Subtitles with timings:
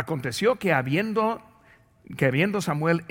[0.00, 1.42] Aconteció que habiendo
[2.16, 3.04] que habiendo Samuel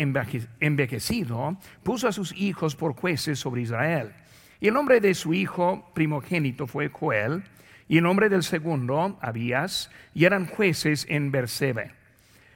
[0.59, 4.11] envejecido, puso a sus hijos por jueces sobre Israel.
[4.59, 7.43] Y el nombre de su hijo primogénito fue Joel,
[7.87, 11.91] y el nombre del segundo, Abías, y eran jueces en Bersebe.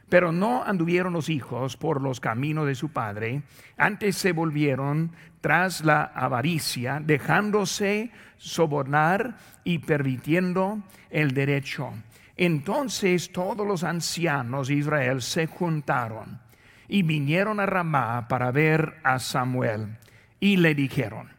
[0.10, 3.44] Pero no anduvieron los hijos por los caminos de su padre,
[3.78, 5.12] antes se volvieron
[5.42, 10.82] tras la avaricia, dejándose sobornar y permitiendo
[11.12, 11.94] el derecho.
[12.36, 16.40] Entonces todos los ancianos de Israel se juntaron
[16.88, 19.98] y vinieron a Ramá para ver a Samuel
[20.40, 21.30] y le dijeron,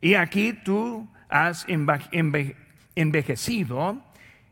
[0.00, 1.66] y aquí tú has
[2.94, 4.02] envejecido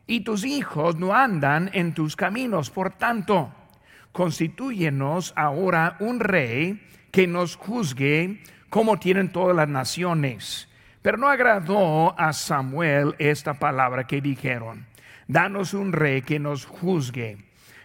[0.05, 3.51] y tus hijos no andan en tus caminos, por tanto,
[4.11, 10.69] constituyenos ahora un rey que nos juzgue como tienen todas las naciones.
[11.01, 14.85] Pero no agradó a Samuel esta palabra que dijeron,
[15.27, 17.37] danos un rey que nos juzgue.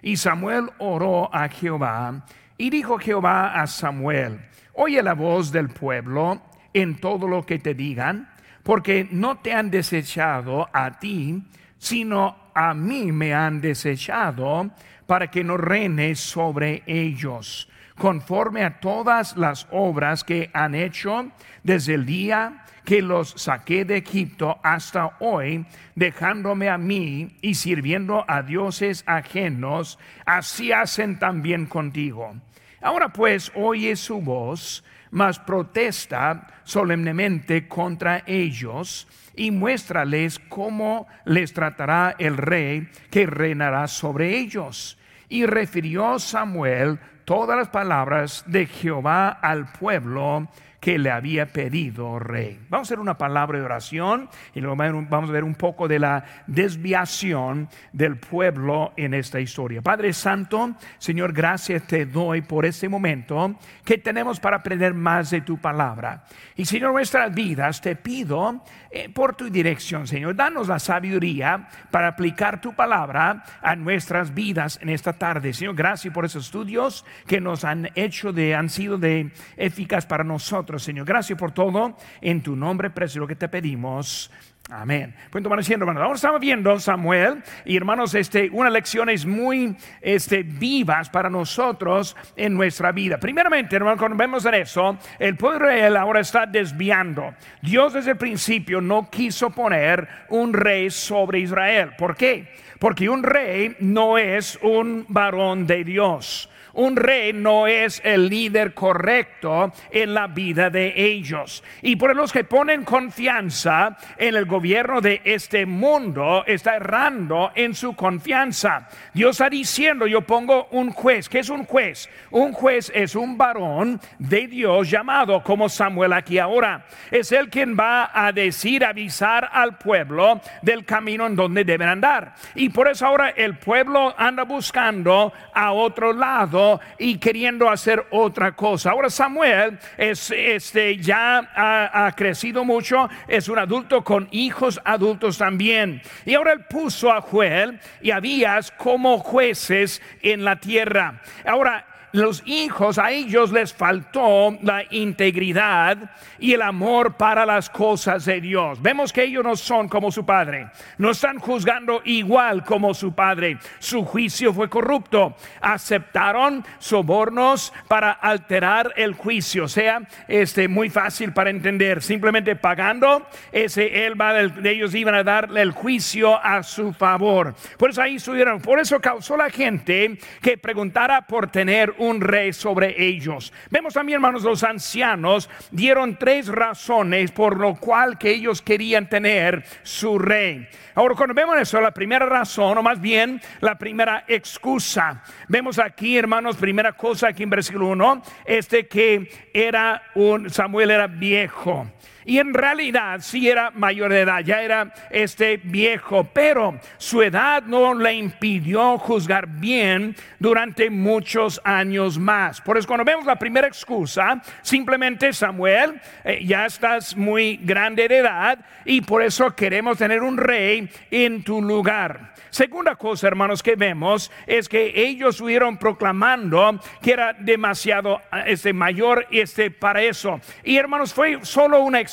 [0.03, 2.25] Y Samuel oró a Jehová
[2.59, 4.41] y dijo Jehová a Samuel,
[4.75, 8.29] oye la voz del pueblo en todo lo que te digan,
[8.63, 11.43] porque no te han desechado a ti,
[11.79, 14.71] sino a mí me han desechado
[15.07, 21.31] para que no reine sobre ellos, conforme a todas las obras que han hecho
[21.63, 28.25] desde el día que los saqué de Egipto hasta hoy, dejándome a mí y sirviendo
[28.29, 32.35] a dioses ajenos, así hacen también contigo.
[32.81, 42.17] Ahora pues oye su voz, mas protesta solemnemente contra ellos y muéstrales cómo les tratará
[42.19, 44.99] el rey que reinará sobre ellos.
[45.29, 50.49] Y refirió Samuel todas las palabras de Jehová al pueblo
[50.83, 52.59] que le había pedido rey.
[52.69, 56.01] Vamos a hacer una palabra de oración y luego vamos a ver un poco de
[56.01, 59.81] la desviación del pueblo en esta historia.
[59.81, 65.43] Padre Santo, Señor, gracias te doy por este momento que tenemos para aprender más de
[65.43, 66.25] tu palabra.
[66.57, 70.35] Y Señor, nuestras vidas te pido eh, por tu dirección, Señor.
[70.35, 75.53] Danos la sabiduría para aplicar tu palabra a nuestras vidas en esta tarde.
[75.53, 80.25] Señor, gracias por esos estudios que nos han hecho de, han sido de eficaz para
[80.25, 80.72] nosotros.
[80.79, 81.07] Señor.
[81.07, 81.97] Gracias por todo.
[82.21, 84.31] En tu nombre, precioso que te pedimos.
[84.71, 85.15] Amén.
[85.31, 86.03] Pueden tomar asiento, hermanos.
[86.03, 92.55] Ahora estamos viendo Samuel y hermanos, este, unas lecciones muy este, vivas para nosotros en
[92.55, 93.19] nuestra vida.
[93.19, 97.35] Primeramente, hermanos, cuando vemos en eso, el pueblo de Israel ahora está desviando.
[97.61, 101.91] Dios desde el principio no quiso poner un rey sobre Israel.
[101.99, 102.49] ¿Por qué?
[102.79, 106.49] Porque un rey no es un varón de Dios.
[106.75, 111.63] Un rey no es el líder correcto en la vida de ellos.
[111.83, 117.75] Y por los que ponen confianza en el gobierno de este mundo, está errando en
[117.75, 118.89] su confianza.
[119.13, 121.29] Dios está diciendo, yo pongo un juez.
[121.29, 122.09] ¿Qué es un juez?
[122.31, 126.87] Un juez es un varón de Dios llamado como Samuel aquí ahora.
[127.11, 132.35] Es el quien va a decir, avisar al pueblo del camino en donde deben andar.
[132.55, 136.62] Y por eso ahora el pueblo anda buscando a otro lado
[136.99, 138.91] y queriendo hacer otra cosa.
[138.91, 145.39] Ahora Samuel es, este, ya ha, ha crecido mucho, es un adulto con hijos adultos
[145.39, 146.03] también.
[146.25, 151.21] Y ahora él puso a Joel y a Abías como jueces en la tierra.
[151.45, 158.25] Ahora, los hijos, a ellos les faltó la integridad y el amor para las cosas
[158.25, 158.81] de Dios.
[158.83, 160.69] Vemos que ellos no son como su padre,
[160.99, 163.59] no están juzgando igual como su padre.
[163.79, 165.37] Su juicio fue corrupto.
[165.61, 173.27] Aceptaron sobornos para alterar el juicio, o sea, este muy fácil para entender, simplemente pagando,
[173.51, 177.55] ese él va de ellos iban a darle el juicio a su favor.
[177.79, 182.53] Por eso ahí estuvieron, por eso causó la gente que preguntara por tener un rey
[182.53, 183.53] sobre ellos.
[183.71, 189.65] Vemos también, hermanos, los ancianos dieron tres razones por lo cual que ellos querían tener
[189.83, 190.67] su rey.
[190.95, 196.19] Ahora, cuando vemos eso, la primera razón, o más bien la primera excusa, vemos aquí,
[196.19, 201.87] hermanos, primera cosa aquí en versículo 1, este que era un, Samuel era viejo.
[202.25, 207.63] Y en realidad sí era mayor de edad, ya era este viejo, pero su edad
[207.65, 212.61] no le impidió juzgar bien durante muchos años más.
[212.61, 218.19] Por eso cuando vemos la primera excusa, simplemente Samuel, eh, ya estás muy grande de
[218.19, 222.33] edad y por eso queremos tener un rey en tu lugar.
[222.51, 229.27] Segunda cosa, hermanos, que vemos es que ellos estuvieron proclamando que era demasiado este mayor
[229.31, 230.39] este para eso.
[230.63, 232.12] Y hermanos, fue solo una excusa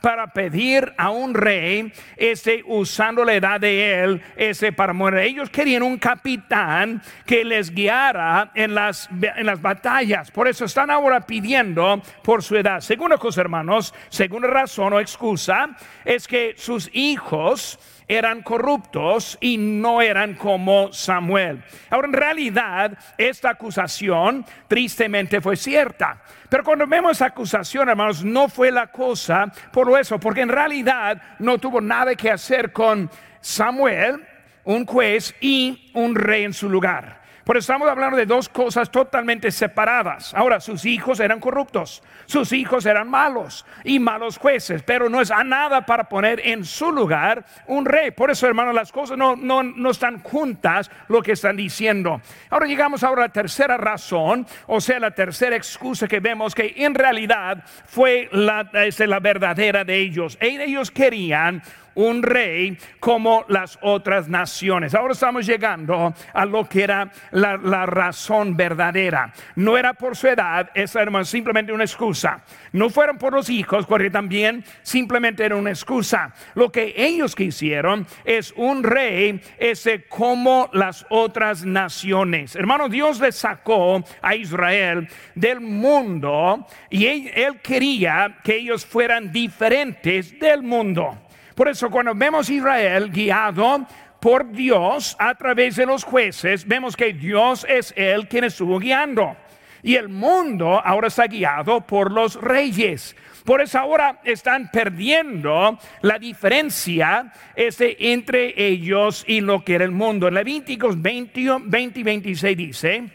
[0.00, 5.20] para pedir a un rey, este, usando la edad de él, ese para morir.
[5.20, 10.30] Ellos querían un capitán que les guiara en las, en las batallas.
[10.30, 12.80] Por eso están ahora pidiendo por su edad.
[12.80, 15.70] Segunda cosa, hermanos, segunda razón o excusa
[16.04, 21.62] es que sus hijos eran corruptos y no eran como Samuel.
[21.90, 26.20] Ahora, en realidad, esta acusación tristemente fue cierta.
[26.48, 31.58] Pero cuando vemos acusación, hermanos, no fue la cosa por eso, porque en realidad no
[31.58, 33.10] tuvo nada que hacer con
[33.40, 34.24] Samuel,
[34.64, 37.23] un juez y un rey en su lugar.
[37.44, 40.32] Pero estamos hablando de dos cosas totalmente separadas.
[40.32, 45.30] Ahora, sus hijos eran corruptos, sus hijos eran malos y malos jueces, pero no es
[45.30, 48.12] a nada para poner en su lugar un rey.
[48.12, 52.20] Por eso, hermanos, las cosas no, no, no están juntas lo que están diciendo.
[52.48, 56.72] Ahora llegamos ahora a la tercera razón, o sea, la tercera excusa que vemos que
[56.76, 60.38] en realidad fue la, es la verdadera de ellos.
[60.40, 61.62] Ellos querían
[61.94, 64.94] un rey como las otras naciones.
[64.94, 69.32] Ahora estamos llegando a lo que era la, razón verdadera.
[69.56, 72.42] No era por su edad, esa simplemente una excusa.
[72.72, 76.32] No fueron por los hijos, porque también simplemente era una excusa.
[76.54, 82.56] Lo que ellos quisieron es un rey ese como las otras naciones.
[82.56, 90.38] Hermano, Dios le sacó a Israel del mundo y él quería que ellos fueran diferentes
[90.38, 91.23] del mundo.
[91.54, 93.86] Por eso cuando vemos Israel guiado
[94.20, 99.36] por Dios a través de los jueces, vemos que Dios es el quien estuvo guiando.
[99.82, 103.14] Y el mundo ahora está guiado por los reyes.
[103.44, 109.90] Por eso ahora están perdiendo la diferencia este, entre ellos y lo que era el
[109.90, 110.28] mundo.
[110.28, 113.10] En Levíticos 20, 20 y 26 dice,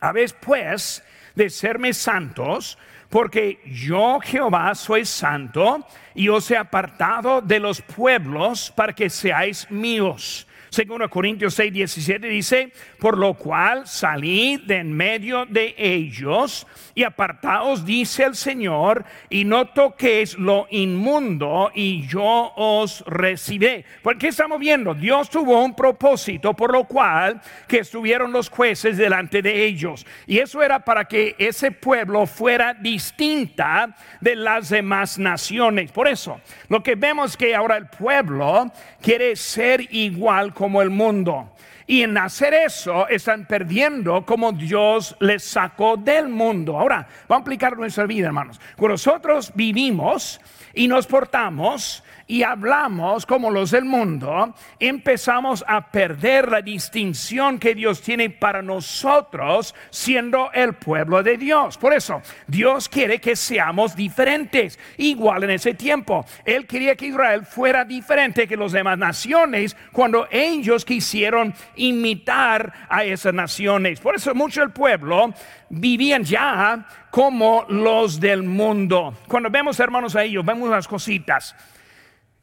[0.00, 1.02] habéis pues
[1.34, 2.76] de serme santos,
[3.08, 9.70] porque yo Jehová soy santo y os he apartado de los pueblos para que seáis
[9.70, 10.47] míos.
[10.70, 17.04] Segundo Corintios 6, 17 dice, por lo cual salid de en medio de ellos y
[17.04, 23.84] apartaos, dice el Señor, y no toquéis lo inmundo y yo os recibiré.
[24.02, 29.42] Porque estamos viendo, Dios tuvo un propósito por lo cual que estuvieron los jueces delante
[29.42, 30.06] de ellos.
[30.26, 35.92] Y eso era para que ese pueblo fuera distinta de las demás naciones.
[35.92, 41.52] Por eso, lo que vemos que ahora el pueblo quiere ser igual como el mundo.
[41.86, 46.76] Y en hacer eso están perdiendo como Dios les sacó del mundo.
[46.76, 48.60] Ahora, vamos a aplicar nuestra vida, hermanos.
[48.76, 50.40] Cuando nosotros vivimos
[50.74, 57.74] y nos portamos y hablamos como los del mundo, empezamos a perder la distinción que
[57.74, 61.78] Dios tiene para nosotros siendo el pueblo de Dios.
[61.78, 66.26] Por eso, Dios quiere que seamos diferentes, igual en ese tiempo.
[66.44, 73.04] Él quería que Israel fuera diferente que las demás naciones cuando ellos quisieron imitar a
[73.04, 74.00] esas naciones.
[74.00, 75.32] Por eso mucho el pueblo
[75.70, 79.14] vivían ya como los del mundo.
[79.26, 81.56] Cuando vemos hermanos a ellos, vemos las cositas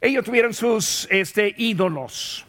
[0.01, 2.45] ellos tuvieron sus este, ídolos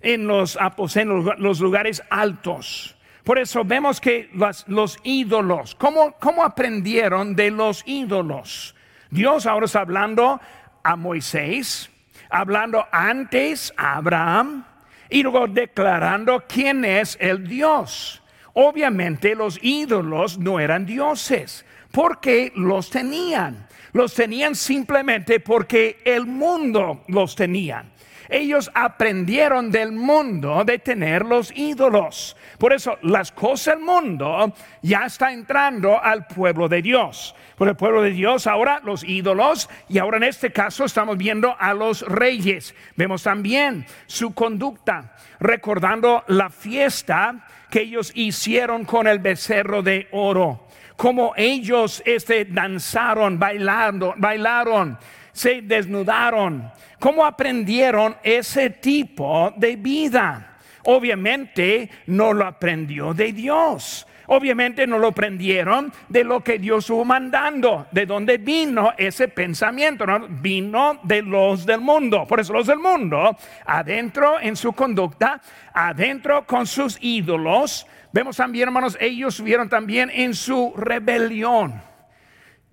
[0.00, 2.96] en los aposentos, los lugares altos.
[3.24, 4.30] Por eso vemos que
[4.66, 8.74] los, ídolos, ¿cómo, ¿cómo aprendieron de los ídolos?
[9.10, 10.40] Dios ahora está hablando
[10.84, 11.90] a Moisés,
[12.30, 14.64] hablando antes a Abraham
[15.10, 18.22] y luego declarando quién es el Dios.
[18.52, 27.02] Obviamente los ídolos no eran dioses, porque los tenían los tenían simplemente porque el mundo
[27.08, 27.82] los tenía.
[28.28, 32.36] Ellos aprendieron del mundo de tener los ídolos.
[32.58, 37.34] Por eso las cosas del mundo ya está entrando al pueblo de Dios.
[37.56, 41.56] Por el pueblo de Dios ahora los ídolos y ahora en este caso estamos viendo
[41.58, 42.74] a los reyes.
[42.96, 50.65] Vemos también su conducta, recordando la fiesta que ellos hicieron con el becerro de oro
[50.96, 54.98] como ellos este, danzaron, bailando, bailaron,
[55.32, 60.56] se desnudaron, cómo aprendieron ese tipo de vida.
[60.84, 64.06] Obviamente no lo aprendió de Dios.
[64.28, 67.86] Obviamente no lo aprendieron de lo que Dios estuvo mandando.
[67.92, 70.04] ¿De dónde vino ese pensamiento?
[70.28, 72.24] Vino de los del mundo.
[72.26, 75.40] Por eso los del mundo, adentro en su conducta,
[75.72, 77.86] adentro con sus ídolos,
[78.16, 81.82] Vemos también, hermanos, ellos vieron también en su rebelión.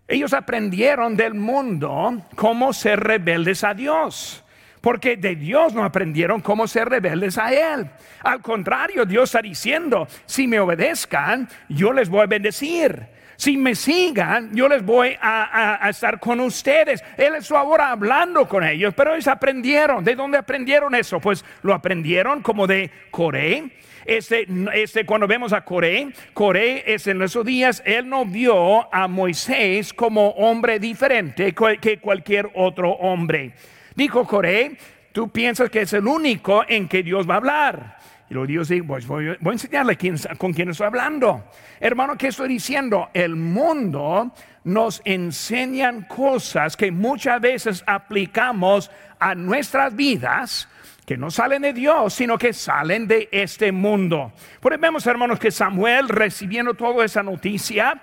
[0.08, 4.42] Ellos aprendieron del mundo cómo ser rebeldes a Dios.
[4.80, 7.90] Porque de Dios no aprendieron cómo ser rebeldes a Él.
[8.22, 13.06] Al contrario, Dios está diciendo, si me obedezcan, yo les voy a bendecir.
[13.36, 17.04] Si me sigan, yo les voy a, estar con ustedes.
[17.18, 20.06] Él está ahora hablando con ellos, pero ellos aprendieron.
[20.06, 21.20] ¿De dónde aprendieron eso?
[21.20, 23.84] Pues lo aprendieron como de Coré.
[24.06, 29.08] Este, este, cuando vemos a Coré, Coré es en esos días, él no vio a
[29.08, 33.54] Moisés como hombre diferente que cualquier otro hombre.
[33.96, 34.78] Dijo Coré,
[35.12, 37.98] tú piensas que es el único en que Dios va a hablar.
[38.30, 39.98] Y luego Dios dice, pues voy, a enseñarle
[40.38, 41.44] con quién estoy hablando.
[41.80, 43.10] Hermano, ¿qué estoy diciendo?
[43.14, 44.34] El mundo
[44.64, 50.68] nos enseñan cosas que muchas veces aplicamos a nuestras vidas
[51.06, 54.32] que no salen de Dios, sino que salen de este mundo.
[54.60, 58.02] Por eso vemos, hermanos, que Samuel recibiendo toda esa noticia,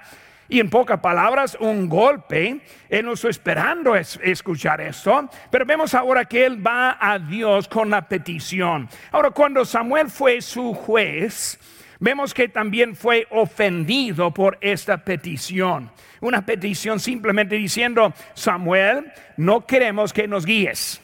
[0.51, 2.61] y en pocas palabras, un golpe.
[2.89, 7.89] Él no está esperando escuchar esto, pero vemos ahora que él va a Dios con
[7.89, 8.89] la petición.
[9.13, 11.59] Ahora, cuando Samuel fue su juez,
[12.01, 15.91] vemos que también fue ofendido por esta petición.
[16.21, 21.01] Una petición simplemente diciendo, Samuel, no queremos que nos guíes.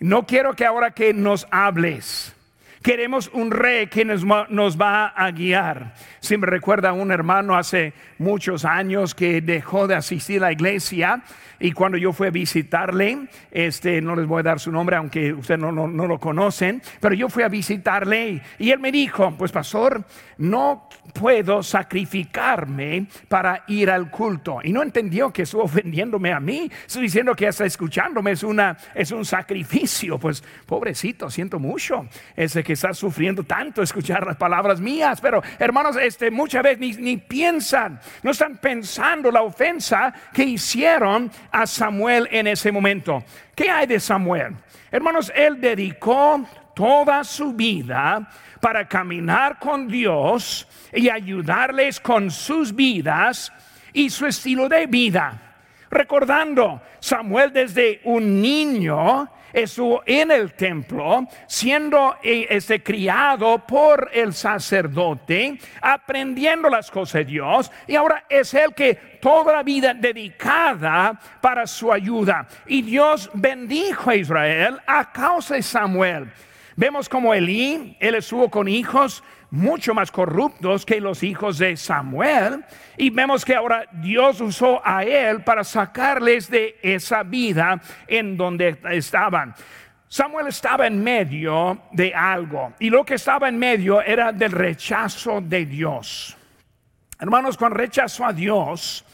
[0.00, 2.34] No quiero que ahora que nos hables.
[2.82, 5.94] Queremos un rey que nos, va a guiar.
[6.20, 11.22] Si me recuerda un hermano hace muchos años que dejó de asistir a la iglesia
[11.58, 15.32] y cuando yo fui a visitarle, este, no les voy a dar su nombre aunque
[15.32, 19.50] ustedes no, no, lo conocen, pero yo fui a visitarle y él me dijo, pues
[19.50, 20.04] pastor,
[20.38, 24.60] no puedo sacrificarme para ir al culto.
[24.62, 28.76] Y no entendió que estuvo ofendiéndome a mí, estoy diciendo que hasta escuchándome es, una,
[28.94, 30.18] es un sacrificio.
[30.18, 32.06] Pues pobrecito, siento mucho
[32.36, 36.92] ese que está sufriendo tanto escuchar las palabras mías, pero hermanos, este, muchas veces ni,
[36.92, 43.24] ni piensan, no están pensando la ofensa que hicieron a Samuel en ese momento.
[43.54, 44.54] ¿Qué hay de Samuel?
[44.90, 48.28] Hermanos, él dedicó toda su vida
[48.60, 53.52] para caminar con Dios y ayudarles con sus vidas
[53.92, 55.47] y su estilo de vida.
[55.90, 64.34] Recordando, Samuel desde un niño estuvo en el templo, siendo eh, este, criado por el
[64.34, 71.18] sacerdote, aprendiendo las cosas de Dios, y ahora es el que toda la vida dedicada
[71.40, 72.46] para su ayuda.
[72.66, 76.30] Y Dios bendijo a Israel a causa de Samuel.
[76.76, 82.64] Vemos como Elí, él estuvo con hijos mucho más corruptos que los hijos de Samuel.
[82.96, 88.78] Y vemos que ahora Dios usó a él para sacarles de esa vida en donde
[88.90, 89.54] estaban.
[90.08, 95.40] Samuel estaba en medio de algo y lo que estaba en medio era del rechazo
[95.42, 96.34] de Dios.
[97.20, 99.04] Hermanos, con rechazo a Dios,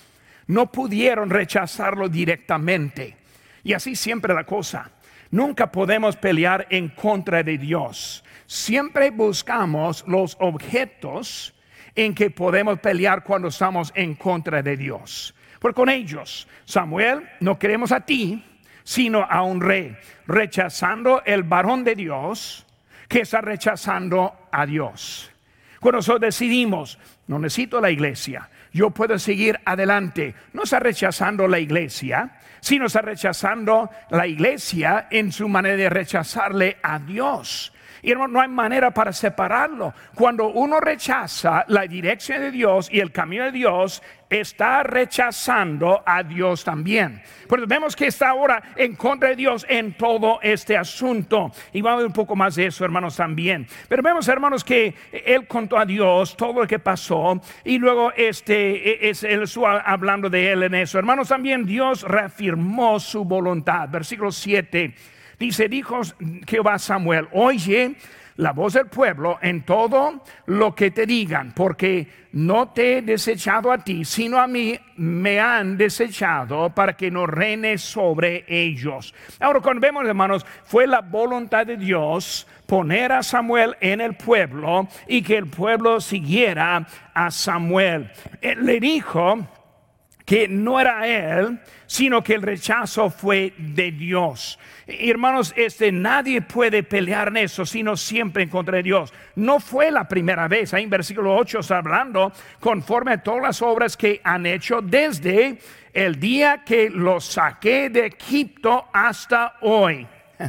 [0.47, 3.17] no pudieron rechazarlo directamente.
[3.65, 4.91] Y así siempre la cosa.
[5.31, 8.23] Nunca podemos pelear en contra de Dios.
[8.55, 11.53] Siempre buscamos los objetos
[11.97, 15.35] en que podemos pelear cuando estamos en contra de Dios.
[15.59, 18.45] Porque con ellos, Samuel, no queremos a ti,
[18.85, 19.97] sino a un rey,
[20.29, 22.65] rechazando el varón de Dios
[23.09, 25.33] que está rechazando a Dios.
[25.81, 26.97] Cuando nosotros decidimos,
[27.27, 33.03] no necesito la iglesia, yo puedo seguir adelante, no está rechazando la iglesia, sino está
[33.03, 37.74] rechazando la iglesia en su manera de rechazarle a Dios.
[38.05, 39.95] Y no, hay manera para separarlo.
[40.15, 46.23] Cuando uno rechaza la dirección de Dios y el camino de Dios, está rechazando a
[46.23, 47.23] Dios también.
[47.49, 51.51] Pues vemos que está ahora en contra de Dios en todo este asunto.
[51.73, 53.67] Y vamos a ver un poco más de eso, hermanos, también.
[53.89, 57.41] Pero vemos, hermanos, que él contó a Dios todo lo que pasó.
[57.65, 59.45] Y luego este, es, él
[59.83, 60.99] hablando de él en eso.
[60.99, 63.89] Hermanos, también Dios reafirmó su voluntad.
[63.89, 64.95] Versículo 7
[65.39, 66.01] Dice, dijo
[66.47, 67.97] Jehová Samuel, oye
[68.37, 73.71] la voz del pueblo en todo lo que te digan, porque no te he desechado
[73.71, 79.15] a ti, sino a mí me han desechado para que no reine sobre ellos.
[79.39, 84.89] Ahora, cuando vemos, hermanos, fue la voluntad de Dios poner a Samuel en el pueblo
[85.07, 88.11] y que el pueblo siguiera a Samuel.
[88.41, 89.47] Él le dijo,
[90.25, 94.59] que no era él, sino que el rechazo fue de Dios.
[94.87, 99.13] Hermanos, este nadie puede pelear en eso, sino siempre en contra de Dios.
[99.37, 103.63] No fue la primera vez, ahí en versículo 8 está hablando conforme a todas las
[103.63, 105.59] obras que han hecho desde
[105.93, 110.07] el día que los saqué de Egipto hasta hoy.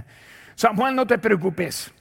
[0.55, 1.91] Samuel, no te preocupes.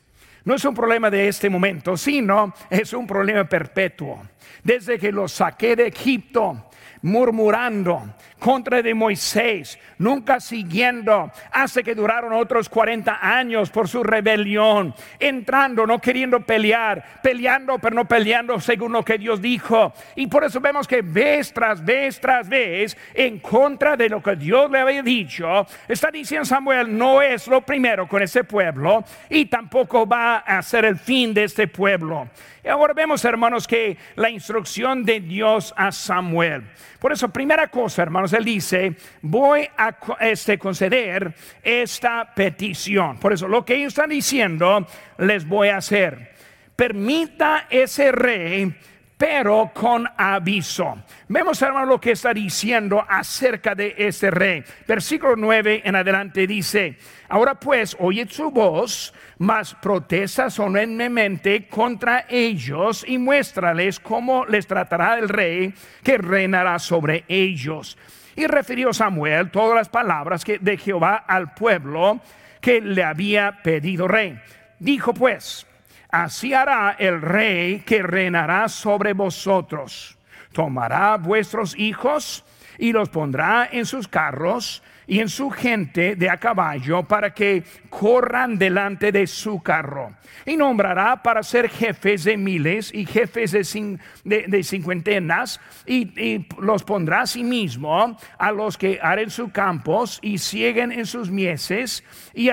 [0.45, 4.23] No es un problema de este momento, sino es un problema perpetuo.
[4.62, 6.71] Desde que los saqué de Egipto,
[7.04, 8.02] murmurando
[8.44, 15.86] contra de Moisés, nunca siguiendo, hasta que duraron otros 40 años por su rebelión, entrando,
[15.86, 19.94] no queriendo pelear, peleando, pero no peleando según lo que Dios dijo.
[20.14, 24.36] Y por eso vemos que vez tras vez tras vez, en contra de lo que
[24.36, 29.46] Dios le había dicho, está diciendo Samuel, no es lo primero con ese pueblo y
[29.46, 32.28] tampoco va a ser el fin de este pueblo.
[32.62, 36.64] Y ahora vemos, hermanos, que la instrucción de Dios a Samuel.
[36.98, 43.19] Por eso, primera cosa, hermanos, él dice, voy a este, conceder esta petición.
[43.19, 44.87] Por eso, lo que ellos están diciendo,
[45.19, 46.33] les voy a hacer.
[46.76, 48.75] Permita ese rey
[49.17, 50.99] pero con aviso.
[51.29, 54.64] Vemos, hermano, lo que está diciendo acerca de ese rey.
[54.87, 56.99] Versículo 9 en adelante dice,
[57.29, 65.19] ahora pues, oye su voz, mas protesta solemnemente contra ellos y muéstrales cómo les tratará
[65.19, 65.73] el rey
[66.03, 67.97] que reinará sobre ellos.
[68.37, 72.21] Y refirió Samuel todas las palabras que de Jehová al pueblo
[72.61, 74.41] que le había pedido rey.
[74.79, 75.67] Dijo pues,
[76.11, 80.17] Así hará el rey que reinará sobre vosotros.
[80.53, 82.45] Tomará vuestros hijos
[82.79, 87.62] y los pondrá en sus carros y en su gente de a caballo para que
[87.90, 90.14] corran delante de su carro.
[90.46, 97.26] Y nombrará para ser jefes de miles y jefes de, cincuentenas y, los pondrá a
[97.26, 102.50] sí mismo a los que haren sus campos y siguen en sus mieses y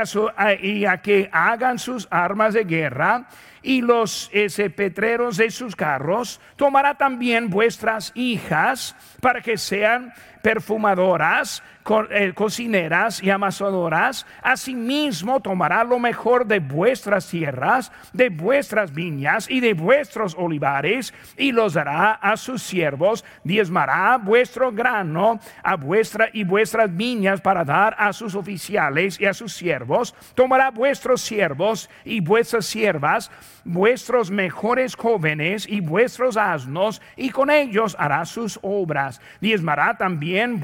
[0.62, 3.27] y a que hagan sus armas de guerra
[3.62, 11.63] y los ese, petreros de sus carros, tomará también vuestras hijas para que sean perfumadoras,
[12.12, 14.25] eh, cocineras y amasadoras.
[14.41, 21.51] Asimismo tomará lo mejor de vuestras tierras, de vuestras viñas y de vuestros olivares y
[21.51, 23.24] los dará a sus siervos.
[23.44, 29.34] Diezmará vuestro grano a vuestra y vuestras viñas para dar a sus oficiales y a
[29.34, 30.15] sus siervos.
[30.36, 33.32] Tomará vuestros siervos y vuestras siervas
[33.63, 39.22] vuestros mejores jóvenes y vuestros asnos, y con ellos hará sus obras.
[39.39, 40.62] Diezmará también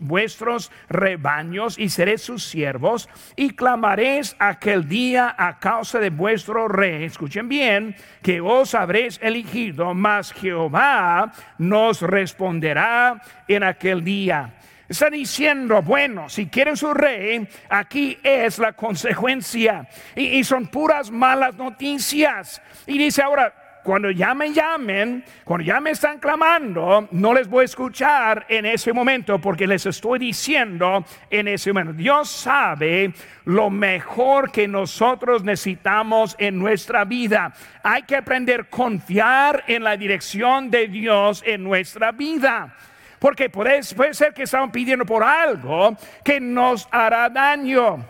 [0.00, 7.04] vuestros rebaños, y seré sus siervos, y clamaréis aquel día a causa de vuestro rey.
[7.04, 14.54] Escuchen bien, que os habréis elegido, mas Jehová nos responderá en aquel día.
[14.90, 19.88] Está diciendo, bueno, si quieren su rey, aquí es la consecuencia.
[20.16, 22.60] Y, son puras malas noticias.
[22.88, 27.64] Y dice ahora, cuando llamen, llamen, cuando ya me están clamando, no les voy a
[27.66, 31.92] escuchar en ese momento porque les estoy diciendo en ese momento.
[31.92, 37.54] Dios sabe lo mejor que nosotros necesitamos en nuestra vida.
[37.84, 42.74] Hay que aprender a confiar en la dirección de Dios en nuestra vida.
[43.20, 48.04] Porque puede, ser que estamos pidiendo por algo que nos hará daño.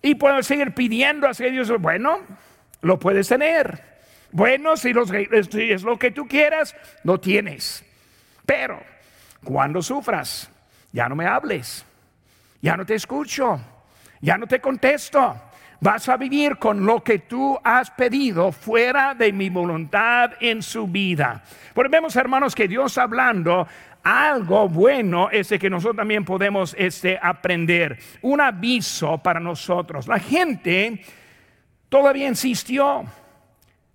[0.00, 2.20] Y puedo seguir pidiendo a Dios, bueno,
[2.80, 3.82] lo puedes tener.
[4.30, 4.92] Bueno, si,
[5.50, 7.84] si es lo que tú quieras, lo tienes.
[8.46, 8.80] Pero
[9.42, 10.48] cuando sufras,
[10.92, 11.84] ya no me hables,
[12.62, 13.60] ya no te escucho,
[14.20, 15.42] ya no te contesto.
[15.82, 20.86] Vas a vivir con lo que tú has pedido fuera de mi voluntad en su
[20.86, 21.42] vida.
[21.72, 23.66] Pues vemos, hermanos, que Dios hablando
[24.02, 27.98] algo bueno ese que nosotros también podemos este, aprender.
[28.22, 30.08] Un aviso para nosotros.
[30.08, 31.00] La gente
[31.88, 33.04] todavía insistió.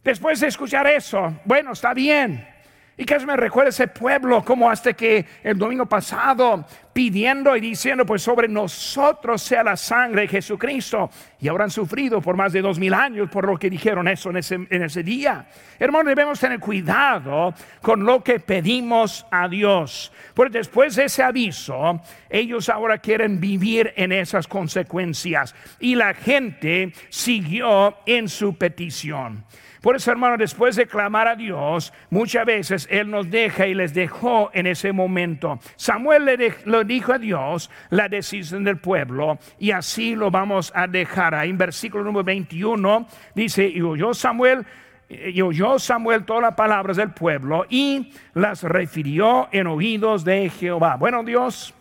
[0.03, 2.54] Después de escuchar eso, bueno, está bien.
[2.97, 8.05] Y que me recuerda ese pueblo como hasta que el domingo pasado pidiendo y diciendo
[8.05, 11.09] pues sobre nosotros sea la sangre de Jesucristo
[11.41, 14.37] y han sufrido por más de dos mil años por lo que dijeron eso en
[14.37, 15.45] ese, en ese día.
[15.77, 20.13] Hermanos, debemos tener cuidado con lo que pedimos a Dios.
[20.33, 26.93] Porque después de ese aviso, ellos ahora quieren vivir en esas consecuencias y la gente
[27.09, 29.43] siguió en su petición.
[29.85, 33.93] Por eso, hermano, después de clamar a Dios, muchas veces Él nos deja y les
[33.93, 35.59] dejó en ese momento.
[35.75, 40.87] Samuel le lo dijo a Dios la decisión del pueblo y así lo vamos a
[40.87, 41.35] dejar.
[41.35, 44.65] Ahí en versículo número 21 dice, y oyó Samuel
[45.07, 50.95] y oyó Samuel todas las palabras del pueblo y las refirió en oídos de Jehová.
[50.95, 51.75] Bueno, Dios,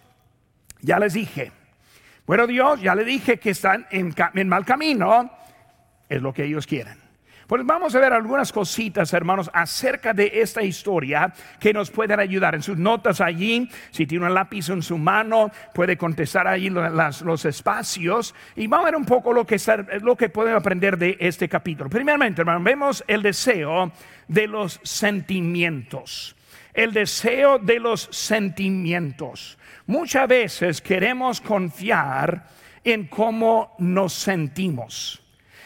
[0.83, 1.53] ya les dije.
[2.27, 5.31] Bueno, Dios, ya le dije que están en, en mal camino.
[6.07, 7.04] Es lo que ellos quieren.
[7.47, 12.55] Pues vamos a ver algunas cositas, hermanos, acerca de esta historia que nos pueden ayudar.
[12.55, 17.45] En sus notas allí, si tiene un lápiz en su mano, puede contestar allí los,
[17.45, 18.35] espacios.
[18.57, 19.61] Y vamos a ver un poco lo que,
[20.01, 21.91] lo que podemos aprender de este capítulo.
[21.91, 23.93] Primeramente, hermanos, vemos el deseo
[24.29, 26.37] de los sentimientos.
[26.73, 29.57] el deseo de los sentimientos.
[29.87, 32.49] Muchas veces queremos confiar
[32.83, 35.24] en cómo nos sentimos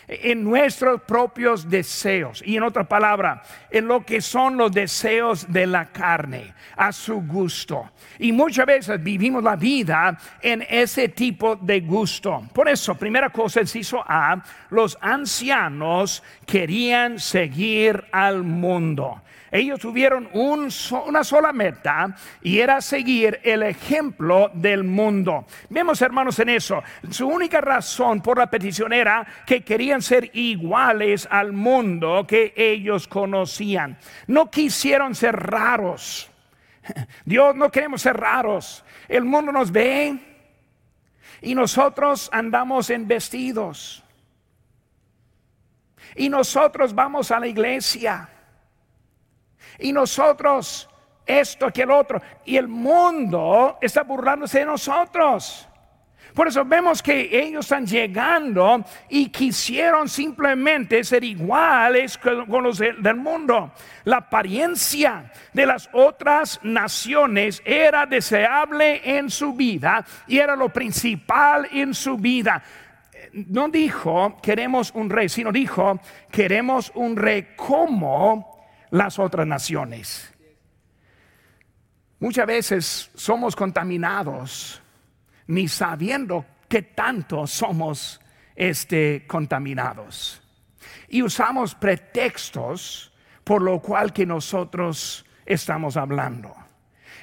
[0.08, 5.66] en nuestros propios deseos y en otra palabra, en lo que son los deseos de
[5.66, 7.90] la carne, a su gusto.
[8.18, 12.48] Y muchas veces vivimos la vida en ese tipo de gusto.
[12.54, 19.22] Por eso, primera cosa, hizo A, los ancianos querían seguir al mundo.
[19.50, 25.46] Ellos tuvieron una sola meta y era seguir el ejemplo del mundo.
[25.70, 26.82] Vemos hermanos en eso.
[27.10, 33.08] Su única razón por la petición era que querían ser iguales al mundo que ellos
[33.08, 33.98] conocían.
[34.26, 36.30] No quisieron ser raros.
[37.24, 38.84] Dios no queremos ser raros.
[39.08, 40.18] El mundo nos ve
[41.40, 44.04] y nosotros andamos en vestidos.
[46.16, 48.28] Y nosotros vamos a la iglesia
[49.78, 50.88] y nosotros
[51.28, 52.20] esto que el otro.
[52.44, 55.68] Y el mundo está burlándose de nosotros.
[56.34, 63.16] Por eso vemos que ellos están llegando y quisieron simplemente ser iguales con los del
[63.16, 63.72] mundo.
[64.04, 71.68] La apariencia de las otras naciones era deseable en su vida y era lo principal
[71.72, 72.62] en su vida.
[73.32, 75.98] No dijo queremos un rey, sino dijo
[76.30, 78.47] queremos un rey como
[78.90, 80.32] las otras naciones.
[82.20, 84.82] Muchas veces somos contaminados
[85.46, 88.20] ni sabiendo que tanto somos
[88.54, 90.42] este, contaminados.
[91.08, 93.12] Y usamos pretextos
[93.44, 96.54] por lo cual que nosotros estamos hablando.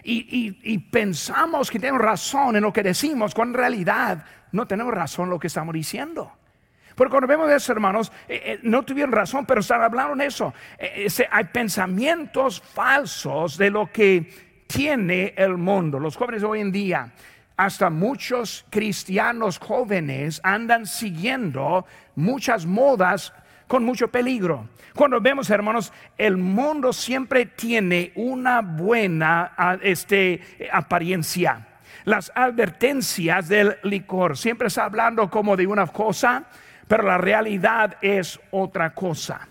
[0.03, 4.93] Y, y, pensamos que tenemos razón en lo que decimos, cuando en realidad no tenemos
[4.93, 6.31] razón en lo que estamos diciendo.
[6.95, 10.53] Porque cuando vemos eso, hermanos, eh, eh, no tuvieron razón, pero están hablando de eso.
[10.77, 15.99] Eh, hay pensamientos falsos de lo que tiene el mundo.
[15.99, 17.11] Los jóvenes hoy en día,
[17.57, 23.33] hasta muchos cristianos jóvenes andan siguiendo muchas modas
[23.67, 24.69] con mucho peligro.
[24.93, 31.67] Cuando vemos, hermanos, el mundo siempre tiene una buena este, apariencia.
[32.05, 36.45] Las advertencias del licor siempre está hablando como de una cosa,
[36.87, 39.47] pero la realidad es otra cosa.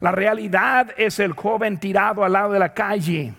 [0.00, 3.34] La realidad es el joven tirado al lado de la calle.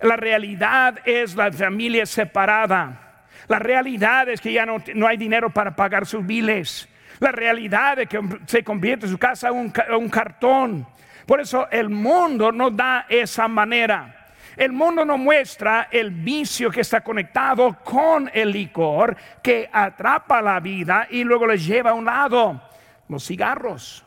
[0.00, 3.24] La realidad es la familia separada.
[3.48, 6.88] La realidad es que ya no, hay dinero para pagar sus biles.
[7.18, 10.86] La realidad es que se convierte su casa en un cartón.
[11.26, 14.14] Por eso el mundo no da esa manera.
[14.56, 20.60] El mundo no muestra el vicio que está conectado con el licor que atrapa la
[20.60, 22.67] vida y luego le lleva a un lado
[23.08, 24.04] los cigarros.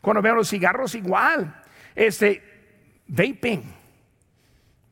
[0.00, 1.62] Cuando veo los cigarros igual,
[1.94, 2.42] este
[3.06, 3.62] vaping.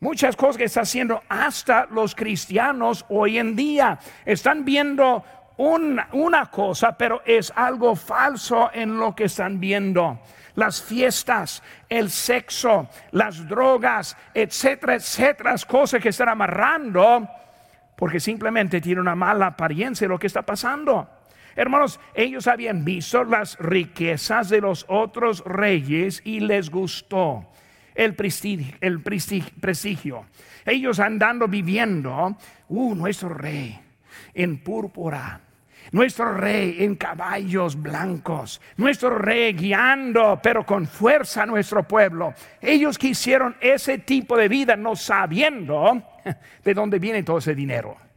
[0.01, 3.99] Muchas cosas que está haciendo hasta los cristianos hoy en día.
[4.25, 5.25] Están viendo
[5.59, 10.21] una cosa, pero es algo falso en lo que están viendo.
[10.55, 17.29] Las fiestas, el sexo, las drogas, etcétera, etcétera, cosas que están amarrando
[18.01, 21.07] porque simplemente tiene una mala apariencia lo que está pasando.
[21.57, 27.51] Hermanos, ellos habían visto las riquezas de los otros reyes y les gustó
[27.95, 28.77] el prestigio.
[28.81, 30.27] El prestigio.
[30.65, 32.37] Ellos andando viviendo,
[32.69, 33.79] uh, nuestro rey
[34.35, 35.41] en púrpura,
[35.93, 42.35] nuestro rey en caballos blancos, nuestro rey guiando, pero con fuerza nuestro pueblo.
[42.61, 46.03] Ellos quisieron ese tipo de vida, no sabiendo
[46.65, 48.10] de dónde viene todo ese dinero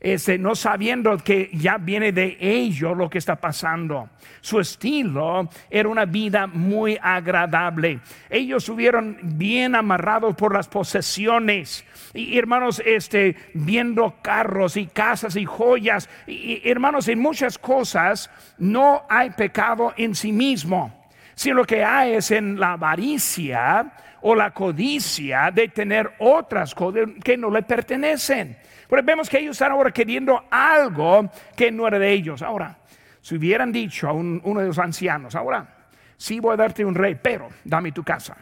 [0.00, 4.08] este, no sabiendo que ya viene de ello lo que está pasando.
[4.40, 8.00] Su estilo era una vida muy agradable.
[8.30, 11.84] Ellos estuvieron bien amarrados por las posesiones.
[12.14, 16.08] Y hermanos, este, viendo carros y casas y joyas.
[16.26, 21.08] Y, hermanos, en muchas cosas no hay pecado en sí mismo.
[21.34, 27.04] Si lo que hay es en la avaricia o la codicia de tener otras cosas
[27.22, 28.56] que no le pertenecen.
[28.90, 32.42] Pero vemos que ellos están ahora queriendo algo que no era de ellos.
[32.42, 32.76] Ahora,
[33.20, 37.14] si hubieran dicho a uno de los ancianos, ahora, sí voy a darte un rey,
[37.14, 38.36] pero dame tu casa.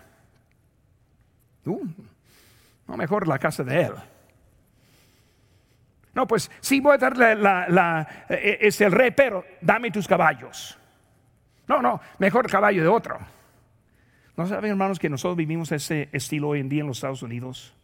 [1.66, 1.87] Uh,
[2.87, 3.92] no, mejor la casa de él.
[6.14, 10.78] No, pues sí voy a darle la, eh, es el rey, pero dame tus caballos.
[11.66, 13.18] No, no, mejor caballo de otro.
[14.34, 17.74] ¿No saben, hermanos, que nosotros vivimos ese estilo hoy en día en los Estados Unidos?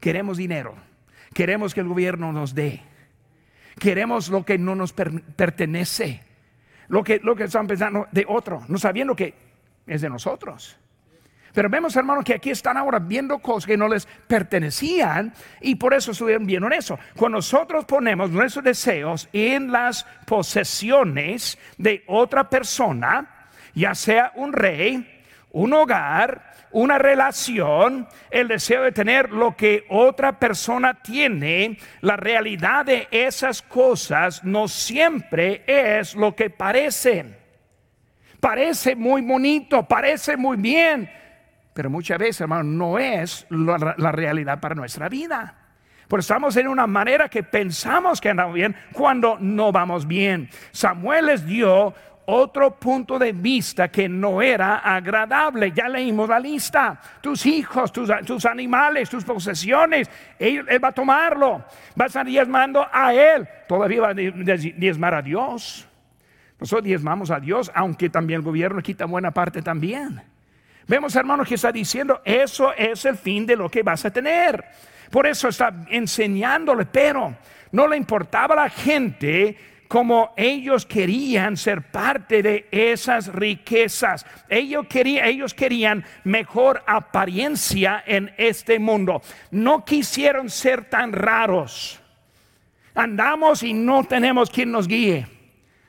[0.00, 0.74] Queremos dinero,
[1.34, 2.82] Queremos que el gobierno nos dé.
[3.78, 6.22] Queremos lo que no nos pertenece.
[6.88, 9.34] Lo que, lo que están pensando de otro, no sabiendo que
[9.86, 10.78] es de nosotros.
[11.52, 15.94] Pero vemos, hermanos, que aquí están ahora viendo cosas que no les pertenecían y por
[15.94, 16.98] eso estuvieron viendo eso.
[17.16, 25.17] Cuando nosotros ponemos nuestros deseos en las posesiones de otra persona, ya sea un rey,
[25.52, 32.84] un hogar, una relación, el deseo de tener lo que otra persona tiene, la realidad
[32.84, 37.36] de esas cosas no siempre es lo que parecen.
[38.40, 41.10] Parece muy bonito, parece muy bien,
[41.74, 45.54] pero muchas veces, hermano, no es la, realidad para nuestra vida.
[46.08, 50.48] Porque estamos en una manera que pensamos que andamos bien cuando no vamos bien.
[50.72, 51.94] Samuel les dio
[52.30, 55.72] otro punto de vista que no era agradable.
[55.72, 57.00] Ya leímos la lista.
[57.22, 61.64] Tus hijos, tus, tus animales, tus posesiones, él, va a tomarlo.
[61.96, 63.48] Vas a diezmando a él.
[63.66, 65.88] Todavía va a diezmar a Dios.
[66.60, 70.20] Nosotros diezmamos a Dios, aunque también el gobierno quita buena parte también.
[70.86, 74.64] Vemos, hermanos, que está diciendo, eso es el fin de lo que vas a tener.
[75.10, 77.34] Por eso está enseñándole, pero
[77.72, 79.56] no le importaba a la gente
[79.88, 84.24] como ellos querían ser parte de esas riquezas.
[84.48, 89.22] Ellos, querían, ellos querían mejor apariencia en este mundo.
[89.50, 92.00] No quisieron ser tan raros.
[92.94, 95.26] Andamos y no tenemos quien nos guíe.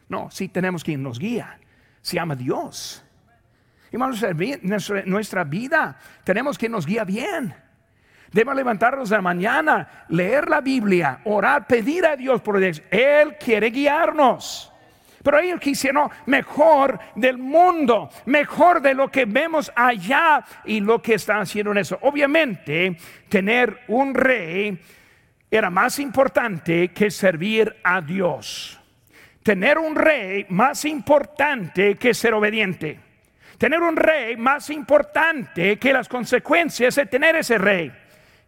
[0.07, 1.59] No, sí tenemos quien nos guía.
[2.01, 3.03] Se llama Dios.
[3.91, 4.23] Hermanos,
[4.61, 7.53] nuestra, nuestra vida tenemos que nos guía bien.
[8.31, 12.81] Debemos levantarnos de la mañana, leer la Biblia, orar, pedir a Dios por Dios.
[12.91, 14.71] Él quiere guiarnos.
[15.23, 21.15] Pero ellos quisieron mejor del mundo, mejor de lo que vemos allá y lo que
[21.15, 21.97] están haciendo en eso.
[22.01, 22.95] Obviamente,
[23.27, 24.79] tener un rey
[25.51, 28.79] era más importante que servir a Dios.
[29.43, 32.99] Tener un rey más importante que ser obediente
[33.59, 37.91] tener un rey más importante que las consecuencias de tener ese rey.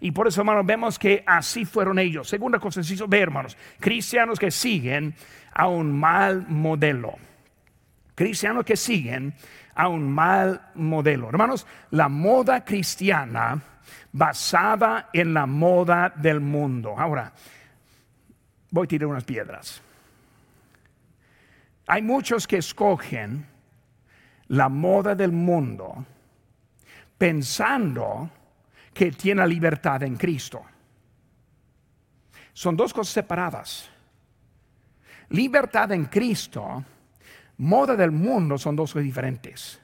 [0.02, 2.28] Y por eso, hermanos, vemos que así fueron ellos.
[2.28, 5.14] Segunda cosa, necesito ver, hermanos, cristianos que siguen
[5.54, 7.14] a un mal modelo.
[8.16, 9.34] Cristianos que siguen
[9.76, 11.30] a un mal modelo.
[11.30, 13.62] Hermanos, la moda cristiana
[14.12, 16.96] basada en la moda del mundo.
[16.98, 17.32] Ahora,
[18.72, 19.84] voy a tirar unas piedras.
[21.86, 23.46] Hay muchos que escogen
[24.48, 26.06] la moda del mundo
[27.20, 28.32] pensando
[28.94, 30.62] que tiene libertad en Cristo.
[32.54, 33.90] Son dos cosas separadas.
[35.30, 36.84] Libertad en Cristo,
[37.58, 39.80] moda del mundo son dos cosas diferentes.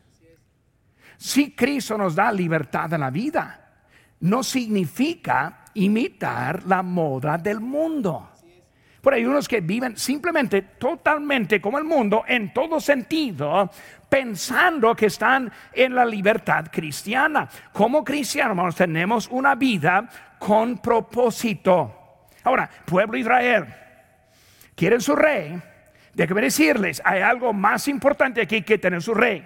[1.18, 3.86] Si Cristo nos da libertad en la vida,
[4.20, 8.30] no significa imitar la moda del mundo.
[9.08, 13.72] Por hay unos que viven simplemente totalmente como el mundo en todo sentido,
[14.10, 17.48] pensando que están en la libertad cristiana.
[17.72, 22.26] Como cristianos tenemos una vida con propósito.
[22.44, 23.66] Ahora, pueblo de Israel,
[24.76, 25.58] quieren su rey.
[26.14, 29.42] Déjeme decirles, hay algo más importante aquí que tener su rey.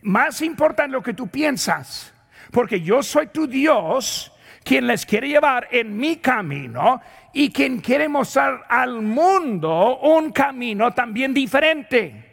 [0.00, 2.14] Más importante lo que tú piensas.
[2.52, 4.32] Porque yo soy tu Dios
[4.64, 7.00] quien les quiere llevar en mi camino
[7.32, 12.27] y quien quiere mostrar al mundo un camino también diferente.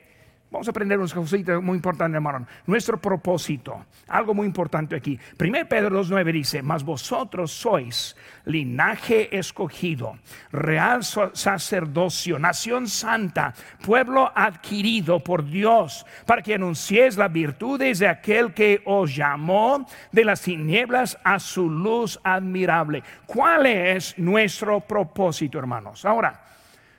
[0.51, 2.47] Vamos a aprender unas cositas muy importantes, hermano.
[2.65, 5.19] Nuestro propósito, algo muy importante aquí.
[5.37, 10.17] 1 Pedro 2.9 dice, mas vosotros sois linaje escogido,
[10.51, 13.53] real sacerdocio, nación santa,
[13.85, 20.23] pueblo adquirido por Dios, para que anunciéis las virtudes de aquel que os llamó de
[20.23, 23.03] las tinieblas a su luz admirable.
[23.25, 26.05] ¿Cuál es nuestro propósito, hermanos?
[26.05, 26.45] Ahora,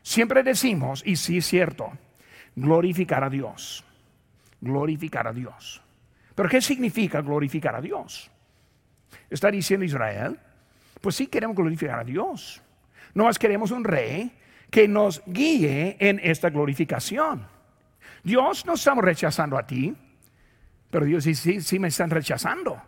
[0.03, 1.93] siempre decimos, y sí es cierto,
[2.57, 3.85] glorificar a Dios.
[4.61, 5.81] Glorificar a Dios.
[6.35, 8.31] Pero ¿qué significa glorificar a Dios?
[9.31, 10.39] Está diciendo Israel,
[11.01, 12.63] pues sí queremos glorificar a Dios.
[13.15, 14.33] No más queremos un rey
[14.71, 17.47] que nos guíe en esta glorificación.
[18.23, 19.95] Dios no estamos rechazando a ti,
[20.91, 22.83] pero Dios sí, sí, sí me están rechazando.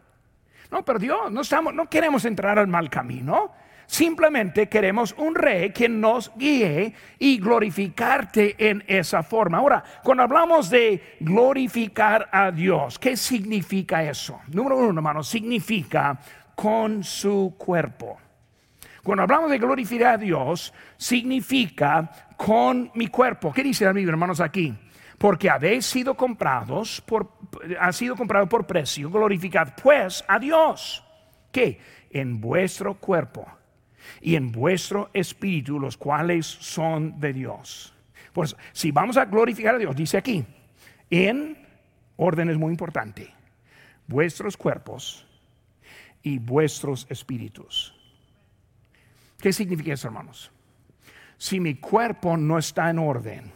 [0.70, 3.52] No, pero Dios, no, estamos, no queremos entrar al mal camino.
[3.88, 9.59] Simplemente queremos un rey que nos guíe y glorificarte en esa forma.
[9.59, 14.40] Ahora, cuando hablamos de glorificar a Dios, ¿qué significa eso?
[14.48, 16.20] Número uno, hermano, significa
[16.55, 18.18] con su cuerpo.
[19.03, 23.55] Cuando hablamos de glorificar a Dios, significa con mi cuerpo.
[23.55, 24.74] ¿Qué dice la Biblia, hermanos, aquí?
[25.16, 27.33] Porque habéis sido comprados por,
[27.81, 31.03] ha sido comprado por precio, glorificad pues a Dios.
[31.51, 31.81] ¿Qué?
[32.11, 33.58] En vuestro cuerpo
[34.21, 37.94] y en vuestro espíritu, los cuales son de Dios.
[38.33, 40.44] Pues si vamos a glorificar a Dios, dice aquí,
[41.11, 41.57] en
[42.16, 43.33] orden es muy importante,
[44.07, 45.27] vuestros cuerpos
[46.23, 47.94] y vuestros espíritus.
[49.40, 50.51] ¿Qué significa eso, hermanos?
[51.37, 53.53] Si mi cuerpo no está en orden,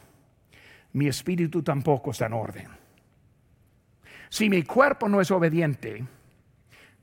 [0.93, 2.69] mi espíritu tampoco está en orden.
[4.29, 6.07] Si mi cuerpo no es obediente,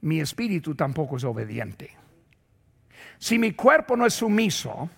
[0.02, 1.99] mi espíritu tampoco es obediente.
[3.20, 4.90] Si mi cuerpo no es sumiso,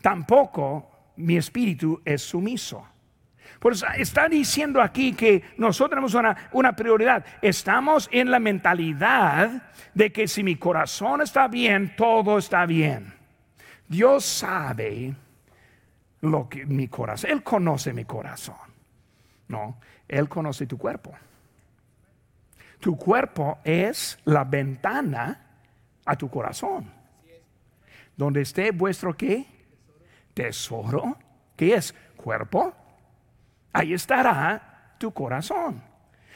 [0.00, 2.88] tampoco mi espíritu es sumiso.
[3.60, 7.24] Pues está diciendo aquí que nosotros tenemos una, una, prioridad.
[7.42, 13.12] Estamos en la mentalidad de que si mi corazón está bien, todo está bien.
[13.88, 15.14] Dios sabe
[16.20, 18.56] lo que mi corazón, Él conoce mi corazón.
[19.48, 21.14] No, Él conoce tu cuerpo.
[22.80, 25.40] Tu cuerpo es la ventana
[26.04, 26.97] a tu corazón.
[28.18, 29.46] Donde esté vuestro qué?
[30.34, 31.16] Tesoro.
[31.56, 31.94] ¿Qué es?
[32.16, 32.74] Cuerpo.
[33.72, 35.80] Ahí estará tu corazón.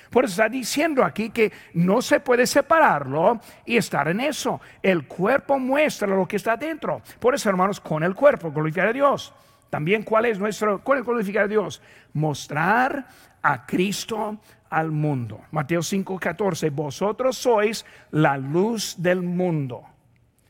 [0.08, 4.60] Por eso está diciendo aquí que no se puede separarlo y estar en eso.
[4.80, 7.02] El cuerpo muestra lo que está dentro.
[7.18, 9.34] Por eso, hermanos, con el cuerpo, glorificar a Dios.
[9.68, 11.82] También, ¿cuál es nuestro, cuál es glorificar a Dios?
[12.12, 13.06] Mostrar
[13.42, 14.38] a Cristo
[14.70, 15.40] al mundo.
[15.50, 19.82] Mateo 5:14, vosotros sois la luz del mundo.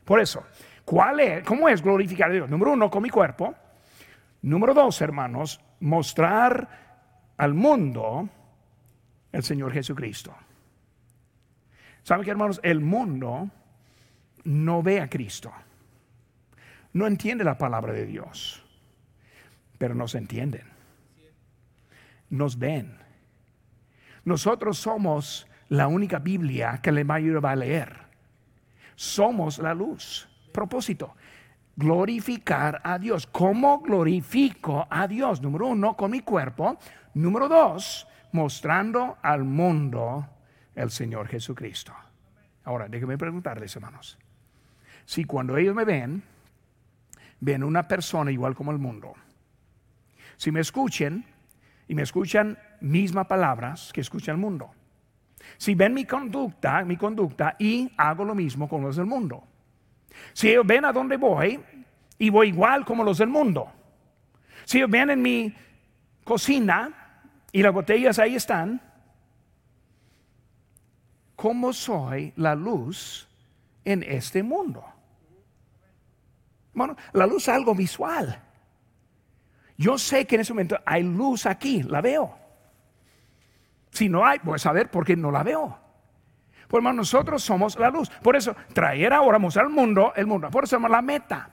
[0.05, 0.43] Por eso,
[0.85, 2.49] ¿cuál es, ¿cómo es glorificar a Dios?
[2.49, 3.55] Número uno, con mi cuerpo.
[4.41, 8.29] Número dos, hermanos, mostrar al mundo
[9.31, 10.33] el Señor Jesucristo.
[12.03, 12.59] ¿Saben qué, hermanos?
[12.63, 13.49] El mundo
[14.43, 15.51] no ve a Cristo.
[16.91, 18.63] No entiende la palabra de Dios
[19.83, 20.63] pero nos entienden.
[22.29, 22.97] Nos ven.
[24.23, 27.93] Nosotros somos la única Biblia que la mayoría va a leer.
[28.95, 30.29] Somos la luz.
[30.53, 31.15] Propósito,
[31.75, 33.27] glorificar a Dios.
[33.27, 35.41] ¿Cómo glorifico a Dios?
[35.41, 36.77] Número uno, con mi cuerpo.
[37.15, 40.27] Número dos, mostrando al mundo
[40.75, 41.93] el Señor Jesucristo.
[42.63, 44.17] Ahora, déjenme preguntarles, hermanos.
[45.05, 46.23] Si cuando ellos me ven,
[47.39, 49.13] ven una persona igual como el mundo,
[50.37, 51.25] si me escuchen
[51.87, 54.71] y me escuchan mismas palabras que escucha el mundo.
[55.57, 59.43] Si ven mi conducta, mi conducta y hago lo mismo con los del mundo.
[60.33, 61.59] Si ellos ven a dónde voy
[62.17, 63.71] y voy igual como los del mundo.
[64.65, 65.53] Si ellos ven en mi
[66.23, 68.81] cocina y las botellas ahí están,
[71.35, 73.27] ¿cómo soy la luz
[73.85, 74.85] en este mundo?
[76.73, 78.41] Bueno, la luz es algo visual.
[79.77, 82.37] Yo sé que en ese momento hay luz aquí, la veo.
[83.91, 85.82] Si no hay, pues a por qué no la veo.
[86.73, 88.09] Pues hermano, nosotros somos la luz.
[88.09, 90.49] Por eso, traer ahora, mostrar al mundo, el mundo.
[90.49, 91.47] Por eso somos la meta.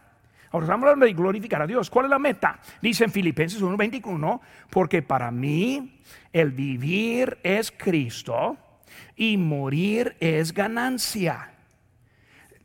[0.50, 1.90] Ahora estamos hablando de glorificar a Dios.
[1.90, 2.58] ¿Cuál es la meta?
[2.80, 6.00] Dice en Filipenses 1:21, porque para mí
[6.32, 8.56] el vivir es Cristo
[9.14, 11.52] y morir es ganancia.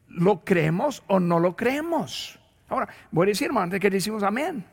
[0.07, 2.39] ¿Lo creemos o no lo creemos?
[2.69, 4.63] Ahora, voy a decir, hermano, antes que decimos amén.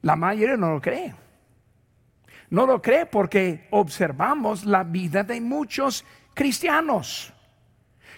[0.00, 1.14] La mayoría no lo cree.
[2.50, 7.32] No lo cree porque observamos la vida de muchos cristianos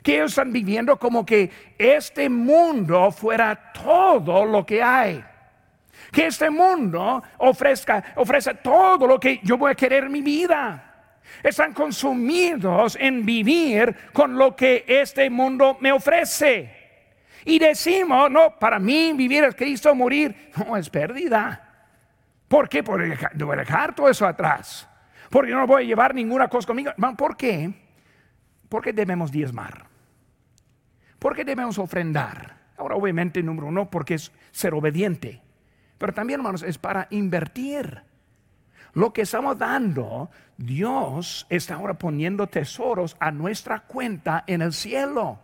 [0.04, 5.24] que ellos están viviendo como que este mundo fuera todo lo que hay.
[6.12, 11.10] Que este mundo ofrezca, ofrece todo lo que yo voy a querer en mi vida.
[11.42, 16.70] Están consumidos en vivir con lo que este mundo me ofrece.
[17.46, 21.60] Y decimos, no, para mí vivir es Cristo, morir, no es pérdida.
[22.46, 22.82] ¿Por qué?
[22.82, 24.86] Por dejar todo eso atrás.
[25.30, 26.92] Porque no voy a llevar ninguna cosa conmigo.
[27.16, 27.83] ¿Por qué?
[28.74, 29.86] Porque debemos diezmar.
[31.20, 32.56] Porque debemos ofrendar.
[32.76, 35.40] Ahora, obviamente, número uno, porque es ser obediente.
[35.96, 38.02] Pero también, hermanos, es para invertir.
[38.94, 45.38] Lo que estamos dando, Dios está ahora poniendo tesoros a nuestra cuenta en el cielo.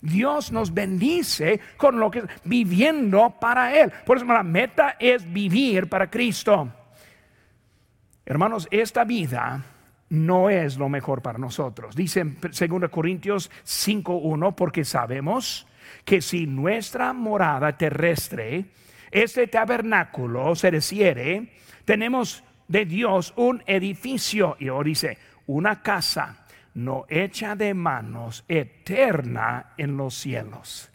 [0.00, 3.92] Dios nos bendice con lo que viviendo para Él.
[4.06, 6.72] Por eso la meta es vivir para Cristo.
[8.24, 9.60] Hermanos, esta vida
[10.10, 11.96] no es lo mejor para nosotros.
[11.96, 15.66] Dice en 2 Corintios 5.1, porque sabemos
[16.04, 18.66] que si nuestra morada terrestre,
[19.10, 21.52] este tabernáculo se desciere,
[21.84, 29.72] tenemos de Dios un edificio, y ahora dice, una casa no hecha de manos, eterna
[29.76, 30.90] en los cielos.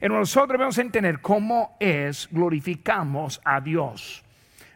[0.00, 4.22] En nosotros debemos entender cómo es glorificamos a Dios.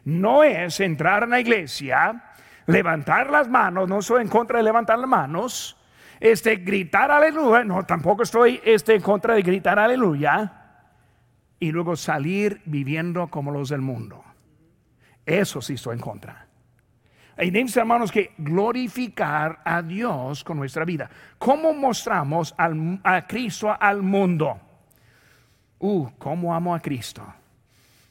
[0.05, 2.23] No es entrar en la iglesia,
[2.69, 5.77] levantar las manos, no soy en contra de levantar las manos,
[6.19, 10.53] este, gritar aleluya, no, tampoco estoy este, en contra de gritar aleluya,
[11.59, 14.23] y luego salir viviendo como los del mundo.
[15.25, 16.47] Eso sí estoy en contra.
[17.37, 21.09] Y tenemos, hermanos, que glorificar a Dios con nuestra vida.
[21.37, 24.59] ¿Cómo mostramos a Cristo al mundo?
[25.79, 27.23] Uh, ¿cómo amo a Cristo?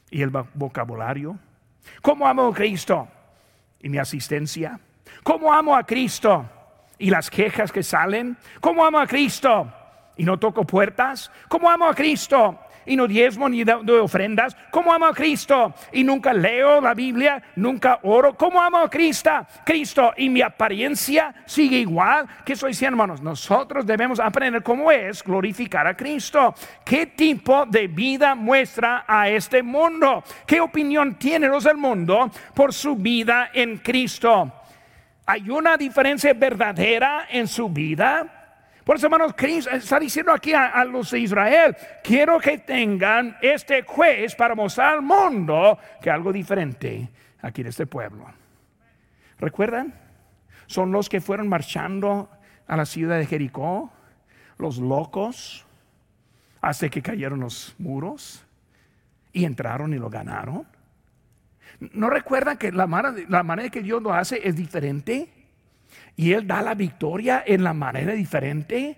[0.09, 1.37] ¿Y el vocabulario?
[2.01, 3.07] ¿Cómo amo a Cristo?
[3.81, 4.79] ¿Y mi asistencia?
[5.23, 6.45] ¿Cómo amo a Cristo?
[6.97, 8.37] ¿Y las quejas que salen?
[8.59, 9.71] ¿Cómo amo a Cristo?
[10.17, 11.31] ¿Y no toco puertas?
[11.47, 12.59] ¿Cómo amo a Cristo?
[12.85, 14.55] Y no diezmo ni de, ofrendas?
[14.71, 15.73] ¿Cómo amo a Cristo?
[15.91, 18.35] Y nunca leo la Biblia, nunca oro.
[18.35, 19.31] ¿Cómo amo a Cristo?
[19.65, 22.27] Cristo y mi apariencia sigue igual.
[22.45, 23.21] ¿Qué estoy diciendo, hermanos?
[23.21, 26.53] Nosotros debemos aprender cómo es glorificar a Cristo.
[26.83, 30.23] ¿Qué tipo de vida muestra a este mundo?
[30.45, 34.51] ¿Qué opinión tienen los del mundo por su vida en Cristo?
[35.25, 38.38] ¿Hay una diferencia verdadera en su vida?
[38.89, 43.83] Por eso, hermanos, Cristo está diciendo aquí a, los de Israel, quiero que tengan este
[43.83, 47.07] juez para mostrar al mundo que algo diferente
[47.39, 48.25] aquí en este pueblo.
[49.37, 49.93] ¿Recuerdan?
[50.65, 52.31] Son los que fueron marchando
[52.65, 53.91] a la ciudad de Jericó,
[54.57, 55.67] los locos,
[56.59, 58.43] hasta que cayeron los muros
[59.31, 60.65] y entraron y lo ganaron.
[61.79, 65.38] ¿No recuerdan que la manera, la manera que Dios lo hace es diferente?
[66.19, 68.97] Y Él da la victoria en la manera diferente.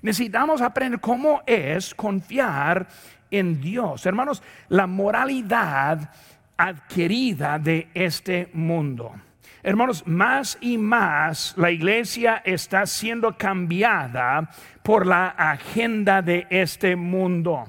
[0.00, 2.88] Necesitamos aprender cómo es confiar
[3.30, 4.06] en Dios.
[4.06, 6.10] Hermanos, la moralidad
[6.56, 9.12] adquirida de este mundo.
[9.62, 14.48] Hermanos, más y más la iglesia está siendo cambiada
[14.82, 17.66] por la agenda de este mundo.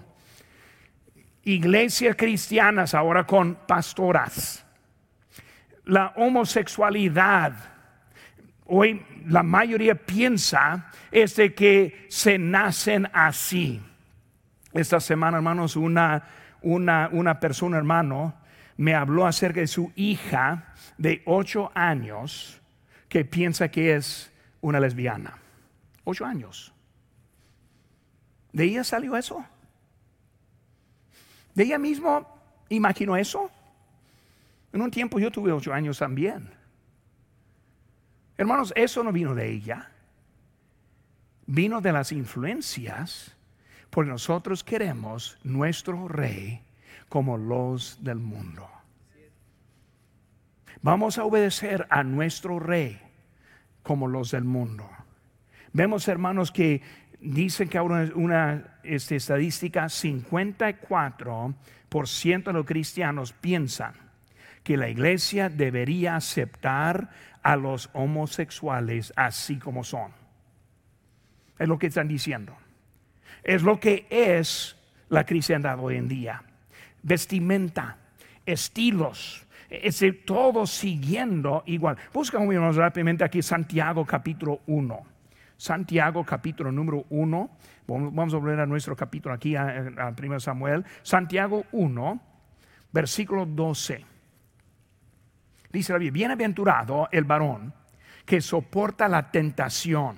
[1.44, 4.66] Iglesias cristianas ahora con pastoras.
[5.84, 7.73] La homosexualidad
[8.74, 13.82] hoy la mayoría piensa es de que se nacen así.
[14.74, 16.24] Esta semana, hermanos, una,
[16.62, 18.34] una, una persona, hermano,
[18.78, 22.60] me habló acerca de su hija de ocho años
[23.08, 25.38] que piensa que es una lesbiana.
[26.04, 26.74] Ocho años.
[28.52, 29.46] ¿De ella salió eso?
[31.54, 32.28] ¿De ella mismo
[32.70, 33.52] imaginó eso?
[34.72, 36.63] En un tiempo yo tuve ocho años también.
[38.38, 39.90] Hermanos, eso no vino de ella.
[41.46, 43.36] Vino de las influencias,
[43.90, 46.62] porque nosotros queremos nuestro rey
[47.10, 48.70] como los del mundo.
[50.82, 53.00] Vamos a obedecer a nuestro rey
[53.84, 54.90] como los del mundo.
[55.72, 56.82] Vemos, hermanos, que
[57.20, 63.94] dicen que ahora una este, estadística, 54% de los cristianos piensan
[64.64, 67.12] que la iglesia debería aceptar
[67.44, 70.12] a los homosexuales así como son.
[71.60, 72.56] Es lo que están diciendo.
[73.44, 74.76] Es lo que es
[75.10, 76.42] la cristiandad hoy en día.
[77.04, 77.98] Vestimenta,
[78.46, 81.98] estilos, es todo siguiendo igual.
[82.14, 85.06] Busca un rápidamente aquí Santiago capítulo 1.
[85.58, 87.58] Santiago capítulo número 1.
[87.88, 90.86] Vamos a volver a nuestro capítulo aquí, a, a 1 Samuel.
[91.02, 92.22] Santiago 1,
[92.92, 94.13] versículo 12
[95.74, 97.74] dice la Biblia, bienaventurado el varón
[98.26, 100.18] que soporta la tentación,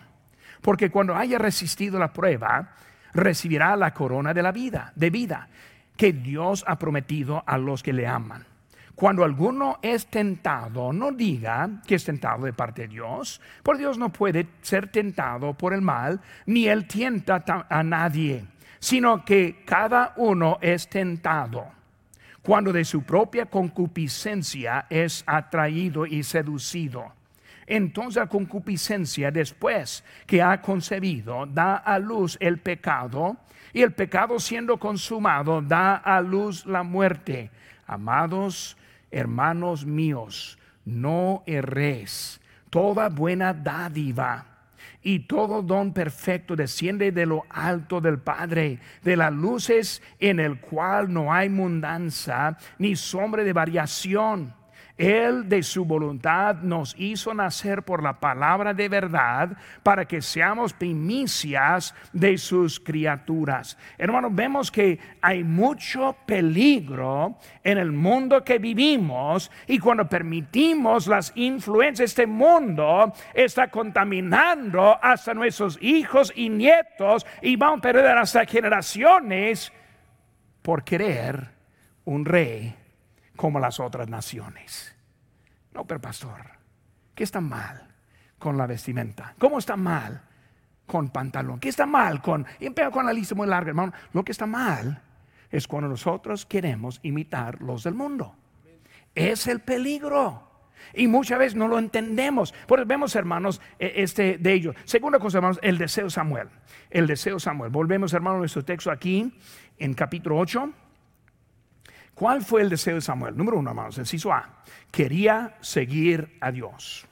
[0.62, 2.76] porque cuando haya resistido la prueba,
[3.14, 5.48] recibirá la corona de la vida, de vida,
[5.96, 8.46] que Dios ha prometido a los que le aman.
[8.94, 13.98] Cuando alguno es tentado, no diga que es tentado de parte de Dios, porque Dios
[13.98, 18.46] no puede ser tentado por el mal, ni él tienta a nadie,
[18.80, 21.76] sino que cada uno es tentado
[22.46, 27.12] cuando de su propia concupiscencia es atraído y seducido.
[27.66, 33.38] Entonces la concupiscencia después que ha concebido da a luz el pecado
[33.74, 37.50] y el pecado siendo consumado da a luz la muerte.
[37.88, 38.78] Amados
[39.10, 42.40] hermanos míos, no erréis.
[42.70, 44.46] Toda buena dádiva
[45.06, 50.60] y todo don perfecto desciende de lo alto del Padre, de las luces en el
[50.60, 54.56] cual no hay mundanza ni sombra de variación
[54.98, 60.74] él de su voluntad nos hizo nacer por la palabra de verdad para que seamos
[60.74, 63.78] primicias de sus criaturas.
[63.98, 71.34] Hermanos, vemos que hay mucho peligro en el mundo que vivimos y cuando permitimos las
[71.36, 78.46] influencias este mundo, está contaminando hasta nuestros hijos y nietos y vamos a perder hasta
[78.46, 79.74] generaciones
[80.62, 81.50] por querer
[82.06, 82.76] un rey
[83.36, 84.96] como las otras naciones.
[85.74, 86.42] No, pero pastor,
[87.14, 87.88] ¿qué está mal
[88.40, 89.36] con la vestimenta?
[89.38, 90.22] ¿Cómo está mal
[90.86, 91.60] con pantalón?
[91.60, 92.46] ¿Qué está mal con...
[92.60, 93.94] Y con la lista muy larga, hermano.
[94.14, 95.02] Lo que está mal
[95.52, 98.36] es cuando nosotros queremos imitar los del mundo.
[99.14, 100.52] Es el peligro.
[100.94, 102.54] Y muchas veces no lo entendemos.
[102.68, 104.76] Por eso vemos, hermanos, e, este de ellos.
[104.86, 106.50] Segunda cosa, hermanos, el deseo Samuel.
[106.90, 107.72] El deseo Samuel.
[107.72, 109.34] Volvemos, hermanos, nuestro texto aquí
[109.78, 110.72] en capítulo 8.
[112.16, 113.38] ¿Cuál fue el deseo de Samuel?
[113.38, 114.64] Número uno, hermanos, inciso A.
[114.90, 117.06] Quería seguir a Dios.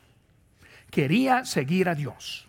[0.89, 2.47] Quería seguir a Dios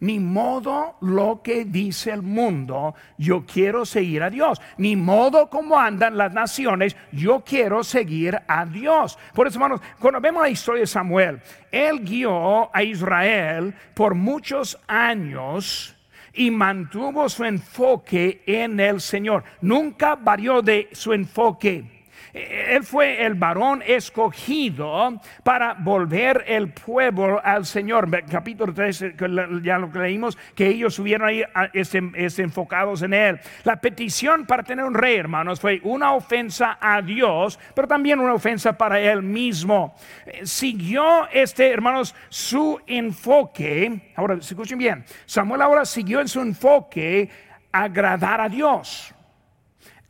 [0.00, 5.78] ni modo lo que dice el mundo, yo quiero seguir a Dios, ni modo como
[5.78, 9.18] andan las naciones, yo quiero seguir a Dios.
[9.34, 11.40] Por eso, hermanos, cuando vemos la historia de Samuel,
[11.72, 15.97] él guió a Israel por muchos años
[16.38, 19.42] y mantuvo su enfoque en el Señor.
[19.60, 21.97] Nunca varió de su enfoque.
[22.32, 28.08] Él fue el varón escogido para volver el pueblo al Señor.
[28.30, 29.14] Capítulo 3,
[29.62, 33.40] ya lo leímos, que ellos subieron ahí enfocados en Él.
[33.64, 38.34] La petición para tener un rey, hermanos, fue una ofensa a Dios, pero también una
[38.34, 39.94] ofensa para Él mismo.
[40.42, 44.12] Siguió este, hermanos, su enfoque.
[44.16, 45.04] Ahora, escuchen bien.
[45.26, 47.28] Samuel ahora siguió en su enfoque
[47.72, 49.14] agradar a Dios,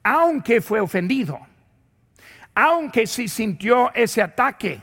[0.03, 1.48] aunque fue ofendido
[2.61, 4.81] aunque sí sintió ese ataque,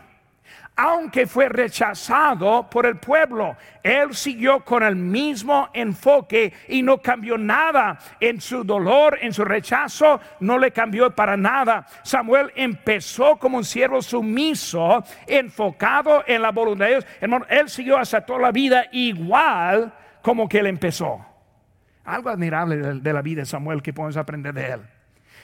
[0.77, 7.37] aunque fue rechazado por el pueblo, él siguió con el mismo enfoque y no cambió
[7.37, 11.85] nada en su dolor, en su rechazo, no le cambió para nada.
[12.03, 17.07] Samuel empezó como un siervo sumiso, enfocado en la voluntad de Dios.
[17.19, 21.25] Hermano, él siguió hasta toda la vida igual como que él empezó.
[22.05, 24.94] Algo admirable de la vida de Samuel que podemos aprender de él.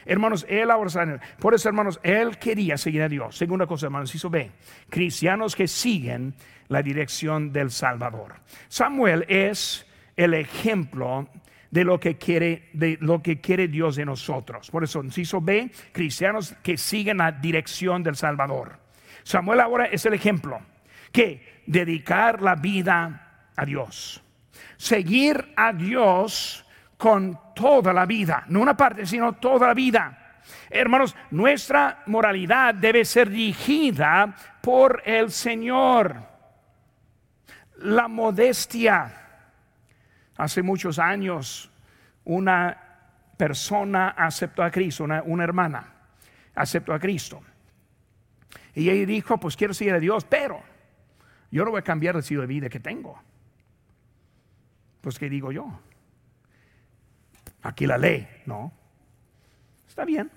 [0.05, 3.37] Hermanos, él ahora Por eso, hermanos, él quería seguir a Dios.
[3.37, 4.51] Segunda cosa, hermanos, hizo B.
[4.89, 6.33] Cristianos que siguen
[6.67, 8.35] la dirección del Salvador.
[8.67, 9.85] Samuel es
[10.15, 11.27] el ejemplo
[11.69, 14.69] de lo que quiere, de lo que quiere Dios de nosotros.
[14.69, 18.79] Por eso, hizo B, cristianos que siguen la dirección del Salvador.
[19.23, 20.59] Samuel ahora es el ejemplo
[21.11, 24.21] que dedicar la vida a Dios.
[24.77, 26.65] Seguir a Dios
[27.01, 30.37] con toda la vida, no una parte, sino toda la vida.
[30.69, 36.15] Hermanos, nuestra moralidad debe ser dirigida por el Señor.
[37.77, 39.17] La modestia.
[40.37, 41.71] Hace muchos años
[42.23, 42.77] una
[43.35, 45.91] persona aceptó a Cristo, una, hermana
[46.53, 47.41] aceptó a Cristo.
[48.75, 50.61] Y ella dijo, pues quiero seguir a Dios, pero
[51.49, 53.19] yo no voy a cambiar el estilo de vida que tengo.
[55.01, 55.79] Pues, ¿qué digo yo?
[57.62, 58.72] Aquí la ley, no.
[59.88, 60.32] Está bien.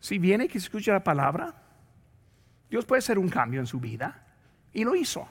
[0.00, 1.54] Si viene que escucha la palabra,
[2.70, 4.24] Dios puede hacer un cambio en su vida.
[4.72, 5.28] Y lo hizo.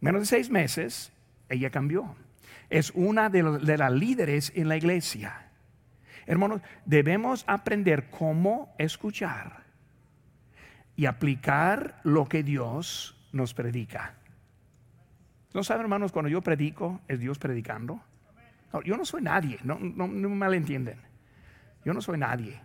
[0.00, 1.12] Menos de seis meses,
[1.48, 2.14] ella cambió.
[2.70, 5.50] Es una de, de las líderes en la iglesia.
[6.26, 9.64] Hermanos, debemos aprender cómo escuchar
[10.96, 14.14] y aplicar lo que Dios nos predica.
[15.54, 18.02] ¿No saben, hermanos, cuando yo predico, es Dios predicando?
[18.84, 20.98] Yo no soy nadie, no, no, no me malentienden.
[21.84, 22.60] Yo no soy nadie.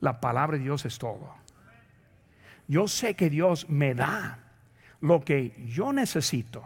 [0.00, 1.34] La palabra de Dios es todo.
[2.66, 4.38] Yo sé que Dios me da
[5.00, 6.64] lo que yo necesito.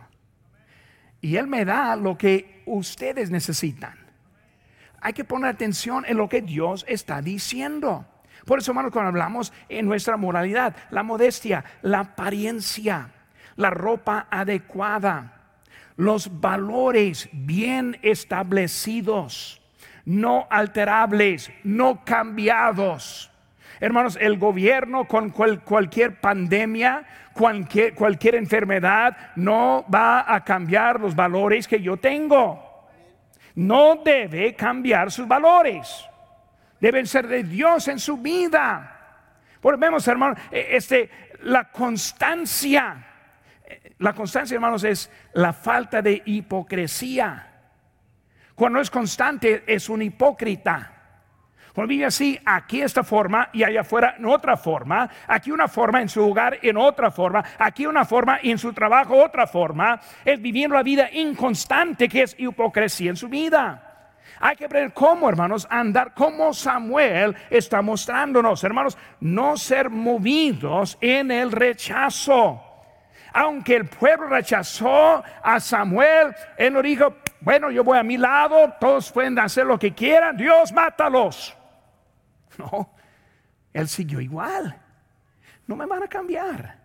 [1.20, 3.98] Y Él me da lo que ustedes necesitan.
[5.00, 8.06] Hay que poner atención en lo que Dios está diciendo.
[8.44, 13.10] Por eso, hermanos, cuando hablamos en nuestra moralidad, la modestia, la apariencia,
[13.56, 15.33] la ropa adecuada,
[15.96, 19.60] los valores bien establecidos,
[20.04, 23.30] no alterables, no cambiados.
[23.80, 31.68] Hermanos, el gobierno con cualquier pandemia, cualquier, cualquier enfermedad, no va a cambiar los valores
[31.68, 32.88] que yo tengo.
[33.54, 36.04] No debe cambiar sus valores.
[36.80, 38.90] Deben ser de Dios en su vida.
[39.60, 41.10] Por vemos, hermanos, e, este,
[41.42, 43.13] la constancia
[43.98, 47.50] la constancia, hermanos, es la falta de hipocresía.
[48.54, 50.90] Cuando es constante, es un hipócrita.
[51.74, 56.00] Cuando vive así, aquí esta forma y allá afuera en otra forma, aquí una forma
[56.00, 60.40] en su hogar en otra forma, aquí una forma en su trabajo otra forma, es
[60.40, 64.20] viviendo la vida inconstante que es hipocresía en su vida.
[64.38, 71.32] Hay que aprender cómo, hermanos, andar como Samuel está mostrándonos, hermanos, no ser movidos en
[71.32, 72.73] el rechazo
[73.34, 78.72] aunque el pueblo rechazó a Samuel, él no dijo, bueno, yo voy a mi lado,
[78.80, 81.54] todos pueden hacer lo que quieran, Dios mátalos.
[82.56, 82.88] No,
[83.72, 84.80] él siguió igual.
[85.66, 86.78] No me van a cambiar.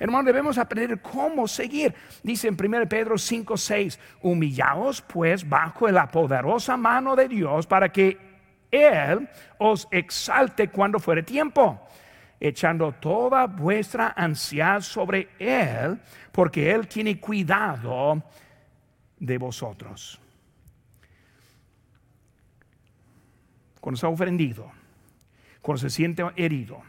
[0.00, 1.94] Hermano, debemos aprender cómo seguir.
[2.24, 7.92] Dice en 1 Pedro 5, 6, humillaos pues bajo la poderosa mano de Dios para
[7.92, 8.18] que
[8.72, 11.80] Él os exalte cuando fuere tiempo
[12.40, 16.00] echando toda vuestra ansiedad sobre Él,
[16.32, 18.22] porque Él tiene cuidado
[19.18, 20.18] de vosotros.
[23.78, 24.72] Cuando está ofendido,
[25.60, 26.82] cuando se siente herido,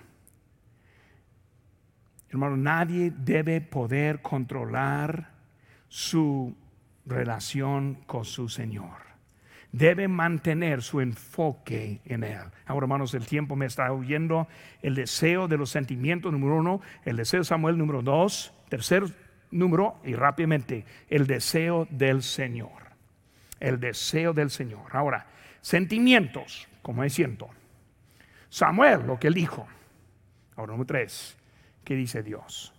[2.29, 5.31] hermano, nadie debe poder controlar
[5.89, 6.55] su
[7.05, 9.10] relación con su Señor
[9.71, 12.39] debe mantener su enfoque en Él.
[12.65, 14.47] Ahora, hermanos, el tiempo me está huyendo.
[14.81, 16.81] El deseo de los sentimientos, número uno.
[17.05, 18.53] El deseo de Samuel, número dos.
[18.69, 19.03] Tercer
[19.51, 22.69] número, y rápidamente, el deseo del Señor.
[23.59, 24.85] El deseo del Señor.
[24.91, 25.27] Ahora,
[25.61, 27.49] sentimientos, como es siento.
[28.49, 29.67] Samuel, lo que él dijo.
[30.55, 31.37] Ahora, número tres,
[31.83, 32.73] ¿qué dice Dios?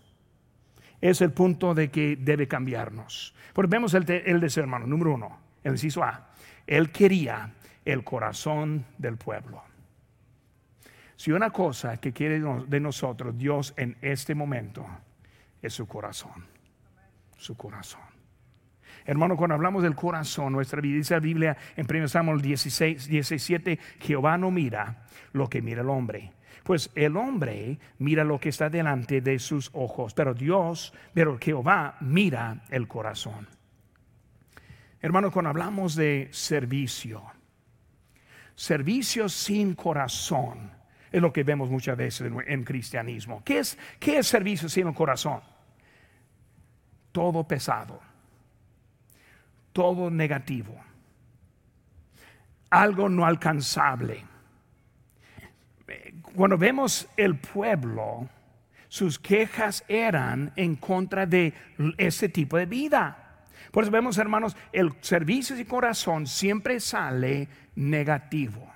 [1.01, 3.35] Es el punto de que debe cambiarnos.
[3.53, 4.87] Porque vemos el, el deseo, hermano.
[4.87, 6.32] Número uno, el inciso A
[6.67, 7.53] él quería
[7.85, 9.63] el corazón del pueblo.
[11.17, 14.87] Si una cosa que quiere de nosotros Dios en este momento
[15.61, 16.47] es su corazón,
[17.37, 18.01] su corazón.
[19.05, 23.79] Hermano, cuando hablamos del corazón, nuestra vida dice la Biblia en 1 Samuel 16, 17,
[24.01, 26.33] Jehová no mira lo que mira el hombre.
[26.63, 31.97] Pues el hombre mira lo que está delante de sus ojos, pero Dios, pero Jehová
[32.01, 33.49] mira el corazón.
[35.03, 37.25] Hermano, cuando hablamos de servicio,
[38.55, 40.71] servicio sin corazón
[41.11, 43.43] es lo que vemos muchas veces en, cristianismo.
[43.45, 45.41] ¿Qué es, ¿Qué es servicio sin el corazón?
[47.11, 48.01] Todo pesado,
[49.73, 50.81] todo negativo,
[52.71, 54.25] algo no alcanzable.
[56.35, 58.29] Cuando vemos el pueblo,
[58.89, 61.53] sus quejas eran en contra de
[61.99, 63.22] ese tipo de vida.
[63.73, 68.71] Por eso vemos, hermanos, el servicio y corazón siempre sale negativo.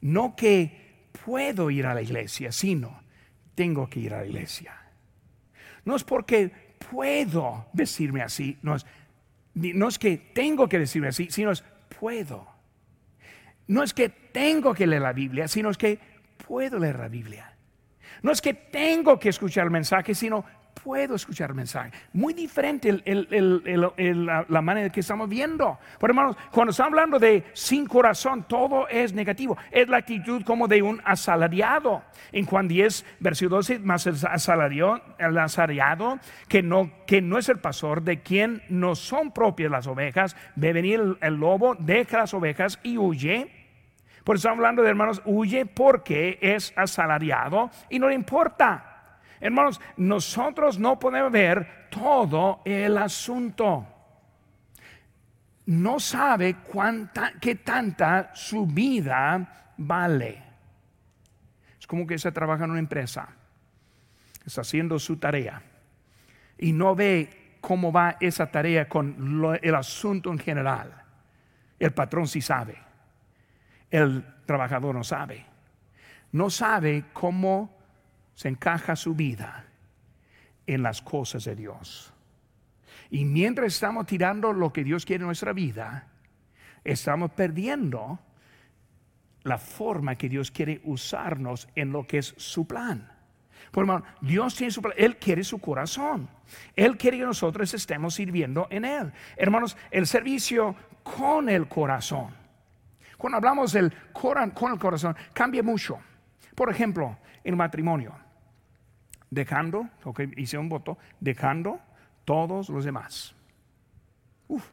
[0.00, 3.02] No que puedo ir a la iglesia, sino
[3.56, 4.72] tengo que ir a la iglesia.
[5.84, 6.52] No es porque
[6.90, 8.86] puedo decirme así, no es,
[9.54, 11.64] no es que tengo que decirme así, sino es
[11.98, 12.46] puedo.
[13.66, 15.98] No es que tengo que leer la Biblia, sino es que
[16.46, 17.56] puedo leer la Biblia.
[18.22, 20.44] No es que tengo que escuchar el mensaje, sino
[20.82, 21.92] puedo escuchar el mensaje.
[22.12, 25.78] Muy diferente la, manera que estamos viendo.
[25.98, 29.56] Pero hermanos, cuando estamos hablando de sin corazón, todo es negativo.
[29.70, 32.02] Es la actitud como de un asalariado.
[32.32, 36.18] En Juan 10, versículo 12, más el asalariado, el asalariado
[36.48, 40.72] que, no, que no es el pastor, de quien no son propias las ovejas, ve
[40.72, 43.50] venir el, el lobo, deja las ovejas y huye.
[44.24, 48.93] Por eso estamos hablando de hermanos, huye porque es asalariado y no le importa.
[49.44, 53.86] Hermanos, nosotros no podemos ver todo el asunto.
[55.66, 60.42] No sabe cuánta, qué tanta su vida vale.
[61.78, 63.28] Es como que se trabaja en una empresa,
[64.46, 65.60] está haciendo su tarea
[66.56, 70.90] y no ve cómo va esa tarea con el asunto en general.
[71.78, 72.78] El patrón sí sabe,
[73.90, 75.44] el trabajador no sabe.
[76.32, 77.73] No sabe cómo
[78.34, 79.64] se encaja su vida
[80.66, 82.12] en las cosas de Dios.
[83.10, 86.08] Y mientras estamos tirando lo que Dios quiere en nuestra vida,
[86.84, 88.18] estamos perdiendo
[89.42, 93.10] la forma que Dios quiere usarnos en lo que es su plan.
[93.70, 96.28] Por hermano, Dios tiene su plan, Él quiere su corazón.
[96.76, 99.12] Él quiere que nosotros estemos sirviendo en Él.
[99.36, 102.34] Hermanos, el servicio con el corazón.
[103.18, 105.98] Cuando hablamos del con el corazón, cambia mucho.
[106.54, 108.14] Por ejemplo, en matrimonio
[109.34, 109.88] dejando,
[110.36, 111.80] hice un voto, dejando
[112.24, 113.34] todos los demás.
[114.48, 114.70] Uf,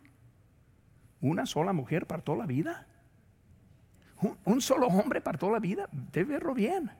[1.20, 2.88] una sola mujer para toda la vida.
[4.46, 5.90] Un, solo hombre para toda la vida.
[5.92, 6.92] Debe verlo bien.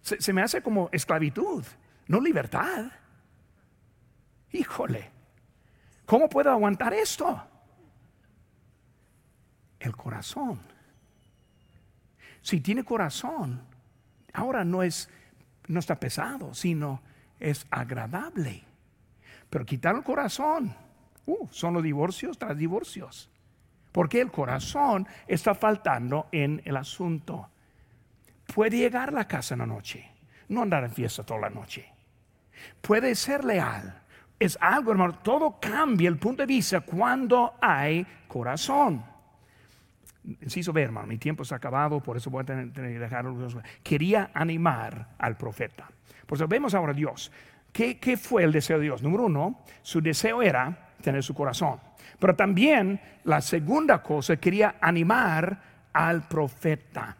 [0.00, 1.64] Se, se me hace como esclavitud,
[2.06, 2.86] no libertad.
[4.52, 5.10] Híjole,
[6.06, 7.42] ¿cómo puedo aguantar esto?
[9.78, 10.77] El corazón.
[12.42, 13.62] Si tiene corazón,
[14.32, 15.08] ahora no es
[15.68, 17.00] no está pesado, sino
[17.38, 18.64] es agradable.
[19.48, 20.74] Pero quitar el corazón,
[21.26, 23.30] uh, son los divorcios tras divorcios.
[23.92, 27.48] Porque el corazón está faltando en el asunto.
[28.54, 30.10] Puede llegar a la casa en la noche,
[30.48, 31.86] no andar en fiesta toda la noche.
[32.80, 34.02] Puede ser leal.
[34.38, 39.04] Es algo, hermano, todo cambia el punto de vista cuando hay corazón.
[40.42, 43.62] Inciso ver, hermano, mi tiempo ha acabado, por eso voy a tener, que dejarlo.
[43.82, 45.88] Quería animar al profeta.
[46.26, 47.32] Por eso vemos ahora a Dios.
[47.72, 49.02] ¿Qué, ¿Qué fue el deseo de Dios?
[49.02, 51.80] Número uno, su deseo era tener su corazón.
[52.18, 55.62] Pero también la segunda cosa, quería animar
[55.92, 57.16] al profeta.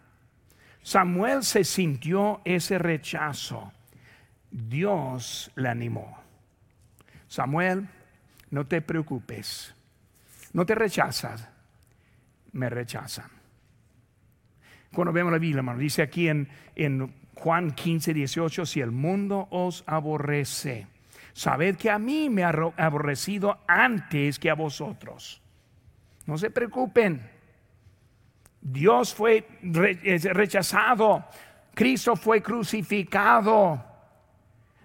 [0.83, 3.73] Samuel se sintió ese rechazo.
[4.51, 6.19] Dios le animó.
[7.27, 7.89] Samuel,
[8.51, 9.75] no te preocupes.
[10.53, 11.49] No te rechazas,
[12.53, 13.31] me rechazan.
[14.93, 19.49] Cuando vemos la Biblia, hermano, dice aquí en, en Juan 15, 18, si el mundo
[19.51, 20.87] os aborrece,
[21.33, 25.43] sabed que a mí me ha aborrecido antes que a vosotros.
[26.27, 27.31] No se preocupen.
[28.61, 31.25] Dios fue rechazado.
[31.75, 33.85] Cristo fue crucificado.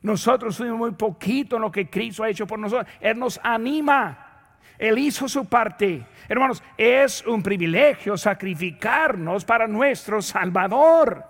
[0.04, 2.88] Nosotros fuimos muy poquito en lo que Cristo ha hecho por nosotros.
[3.00, 4.33] Él nos anima.
[4.78, 6.06] Él hizo su parte.
[6.28, 11.24] Hermanos, es un privilegio sacrificarnos para nuestro Salvador.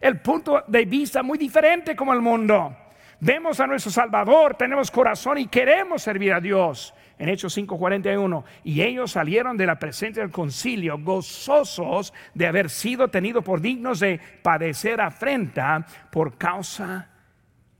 [0.00, 2.76] El punto de vista muy diferente como el mundo.
[3.20, 6.94] Vemos a nuestro Salvador, tenemos corazón y queremos servir a Dios.
[7.18, 13.08] En Hechos 5:41, y ellos salieron de la presencia del concilio gozosos de haber sido
[13.08, 17.10] tenidos por dignos de padecer afrenta por causa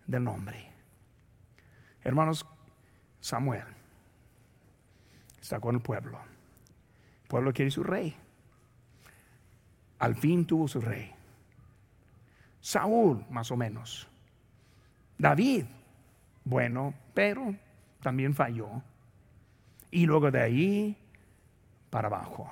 [0.05, 0.73] del nombre.
[2.03, 2.45] Hermanos,
[3.21, 3.78] Samuel
[5.49, 6.19] está con el pueblo.
[7.23, 8.15] El pueblo quiere su rey.
[9.99, 11.11] Al fin tuvo su rey.
[12.61, 14.09] Saúl, más o menos.
[15.17, 15.65] David,
[16.45, 17.55] bueno, pero
[18.01, 18.83] también falló.
[19.91, 20.97] Y luego de ahí
[21.91, 22.51] para abajo.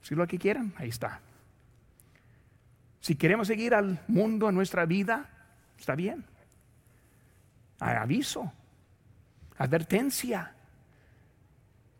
[0.00, 1.20] Si lo que quieran, ahí está.
[3.00, 5.34] Si queremos seguir al mundo en nuestra vida,
[5.78, 6.24] Está bien.
[7.78, 8.50] Aviso,
[9.58, 10.53] advertencia.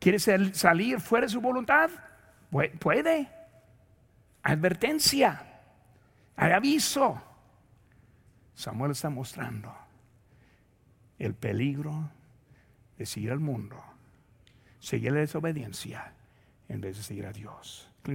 [0.05, 1.89] ¿Quiere salir fuera de su voluntad?
[2.51, 3.27] Puede.
[4.43, 5.63] Advertencia.
[6.37, 7.23] Aviso.
[8.55, 9.75] Samuel está mostrando
[11.19, 12.11] el peligro
[12.99, 13.83] de seguir al mundo,
[14.79, 16.13] seguir la desobediencia
[16.69, 17.91] en vez de seguir a Dios.